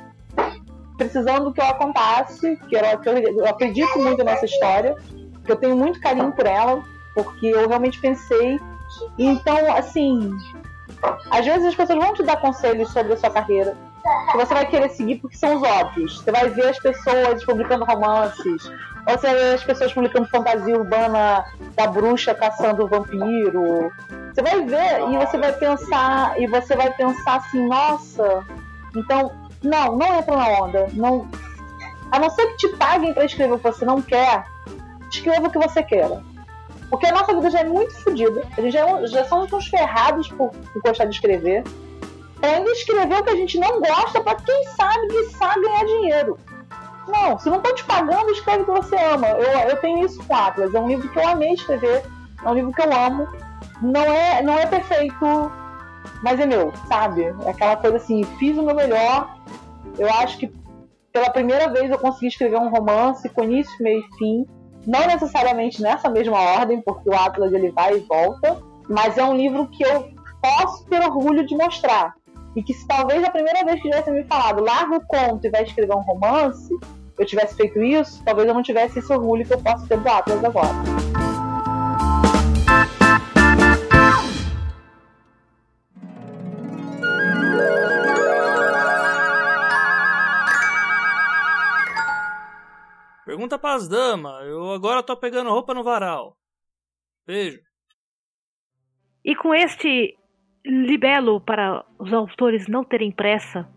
[0.96, 4.96] precisando que eu a contasse, que, era, que eu, eu acredito muito nessa história,
[5.44, 6.82] que eu tenho muito carinho por ela,
[7.14, 8.58] porque eu realmente pensei.
[9.18, 10.30] Então, assim,
[11.30, 13.76] às vezes as pessoas vão te dar conselhos sobre a sua carreira,
[14.30, 16.20] que você vai querer seguir porque são os óbvios.
[16.20, 18.70] Você vai ver as pessoas publicando romances,
[19.06, 21.44] ou você vai ver as pessoas publicando fantasia urbana
[21.74, 23.92] da bruxa caçando o vampiro.
[24.32, 28.44] Você vai ver e você vai pensar, e você vai pensar assim, nossa,
[28.96, 29.32] então,
[29.62, 30.88] não, não entra na onda.
[30.92, 31.28] Não,
[32.10, 34.44] a não ser que te paguem para escrever o que você não quer,
[35.10, 36.22] escreva o que você queira.
[36.90, 38.44] Porque a nossa vida já é muito fodida.
[38.56, 41.64] A gente já, é já somos uns ferrados por, por gostar de escrever
[42.42, 46.38] ainda escrever o que a gente não gosta para quem sabe que sabe ganhar dinheiro.
[47.08, 49.28] Não, se não estão te pagando, escreve o que você ama.
[49.28, 50.74] Eu, eu tenho isso com Atlas.
[50.74, 52.04] É um livro que eu amei escrever,
[52.44, 53.28] é um livro que eu amo.
[53.80, 55.14] Não é, não é perfeito,
[56.22, 57.22] mas é meu, sabe?
[57.44, 59.36] É aquela coisa assim, fiz o meu melhor.
[59.98, 60.52] Eu acho que
[61.12, 64.46] pela primeira vez eu consegui escrever um romance com início, meio e fim.
[64.86, 69.36] Não necessariamente nessa mesma ordem, porque o Atlas ele vai e volta, mas é um
[69.36, 70.10] livro que eu
[70.40, 72.14] posso ter orgulho de mostrar.
[72.56, 75.50] E que se talvez a primeira vez que tivesse me falado, larga o conto e
[75.50, 76.74] vai escrever um romance,
[77.18, 80.08] eu tivesse feito isso, talvez eu não tivesse esse orgulho que eu posso ter do
[80.08, 80.72] Atlas agora.
[93.26, 94.46] Pergunta pras damas.
[94.46, 96.38] Eu agora tô pegando roupa no varal.
[97.26, 97.60] Beijo.
[99.22, 100.16] E com este
[100.66, 103.68] libelo para os autores não terem pressa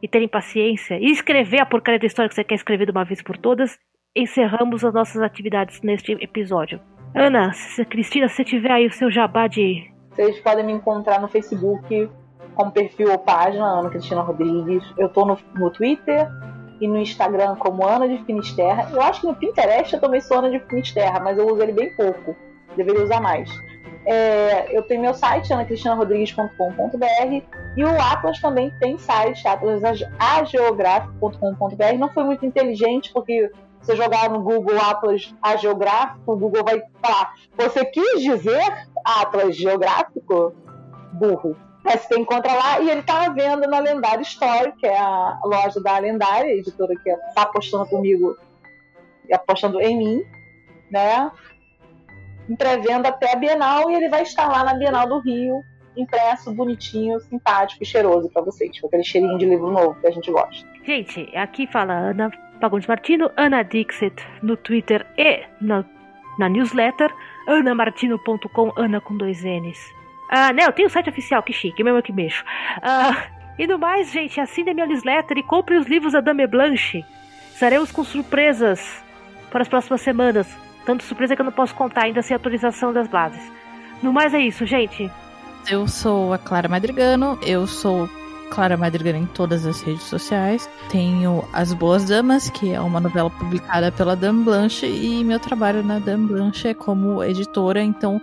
[0.00, 3.04] e terem paciência e escrever a porcaria da história que você quer escrever de uma
[3.04, 3.76] vez por todas,
[4.14, 6.80] encerramos as nossas atividades neste episódio.
[7.14, 9.90] Ana, se, Cristina, se tiver aí o seu jabá de.
[10.10, 12.08] Vocês podem me encontrar no Facebook
[12.54, 14.84] como perfil ou página Ana Cristina Rodrigues.
[14.96, 16.28] Eu tô no, no Twitter
[16.80, 18.88] e no Instagram como Ana de Finisterra.
[18.92, 21.72] Eu acho que no Pinterest eu também sou Ana de Finisterra, mas eu uso ele
[21.72, 22.36] bem pouco.
[22.76, 23.50] Deveria usar mais.
[24.10, 27.42] É, eu tenho meu site, anacristinarrodrigues.com.br,
[27.76, 31.98] e o Atlas também tem site, atlasageográfico.com.br.
[31.98, 33.52] Não foi muito inteligente, porque
[33.82, 35.30] você jogar no Google Atlas
[35.60, 40.54] Geográfico, o Google vai falar: Você quis dizer Atlas Geográfico?
[41.12, 41.54] Burro.
[41.84, 45.38] Mas você encontra lá e ele está à venda na Lendária Story, que é a
[45.44, 48.38] loja da Lendária, a editora que está apostando comigo
[49.28, 50.24] e apostando em mim,
[50.90, 51.30] né?
[52.48, 55.64] Em pré-venda até a Bienal e ele vai estar lá na Bienal do Rio,
[55.96, 60.10] impresso, bonitinho, simpático e cheiroso para vocês, com aquele cheirinho de livro novo que a
[60.10, 60.66] gente gosta.
[60.84, 62.30] Gente, aqui fala Ana
[62.60, 65.84] Fagundes Martino, Ana Dixit no Twitter e na,
[66.38, 67.12] na newsletter,
[67.46, 69.78] anamartino.com, Ana com dois N's.
[70.30, 72.44] Ah, né, eu tenho o site oficial, que chique, mesmo que mexo.
[72.82, 73.26] Ah,
[73.58, 77.04] e no mais, gente, assine a minha newsletter e compre os livros da Dame Blanche.
[77.52, 79.02] Estaremos com surpresas
[79.50, 80.67] para as próximas semanas.
[80.88, 83.52] Tanto surpresa que eu não posso contar ainda sem autorização das bases.
[84.02, 85.10] No mais é isso, gente.
[85.70, 88.08] Eu sou a Clara Madrigano, eu sou
[88.48, 90.66] Clara Madrigano em todas as redes sociais.
[90.88, 95.82] Tenho As Boas Damas, que é uma novela publicada pela Dame Blanche, e meu trabalho
[95.82, 98.18] na Dame Blanche é como editora, então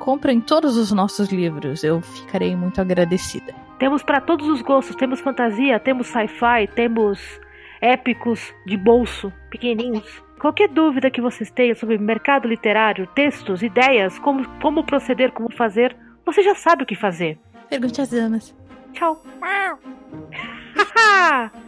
[0.00, 3.54] comprem todos os nossos livros, eu ficarei muito agradecida.
[3.78, 7.20] Temos para todos os gostos, temos fantasia, temos sci-fi, temos
[7.80, 10.26] épicos de bolso, pequenininhos.
[10.38, 15.96] Qualquer dúvida que vocês tenham sobre mercado literário, textos, ideias, como, como proceder, como fazer,
[16.24, 17.38] você já sabe o que fazer.
[17.68, 18.54] Pergunte às damas.
[18.92, 19.22] Tchau.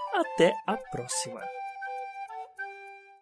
[0.13, 1.41] até a próxima.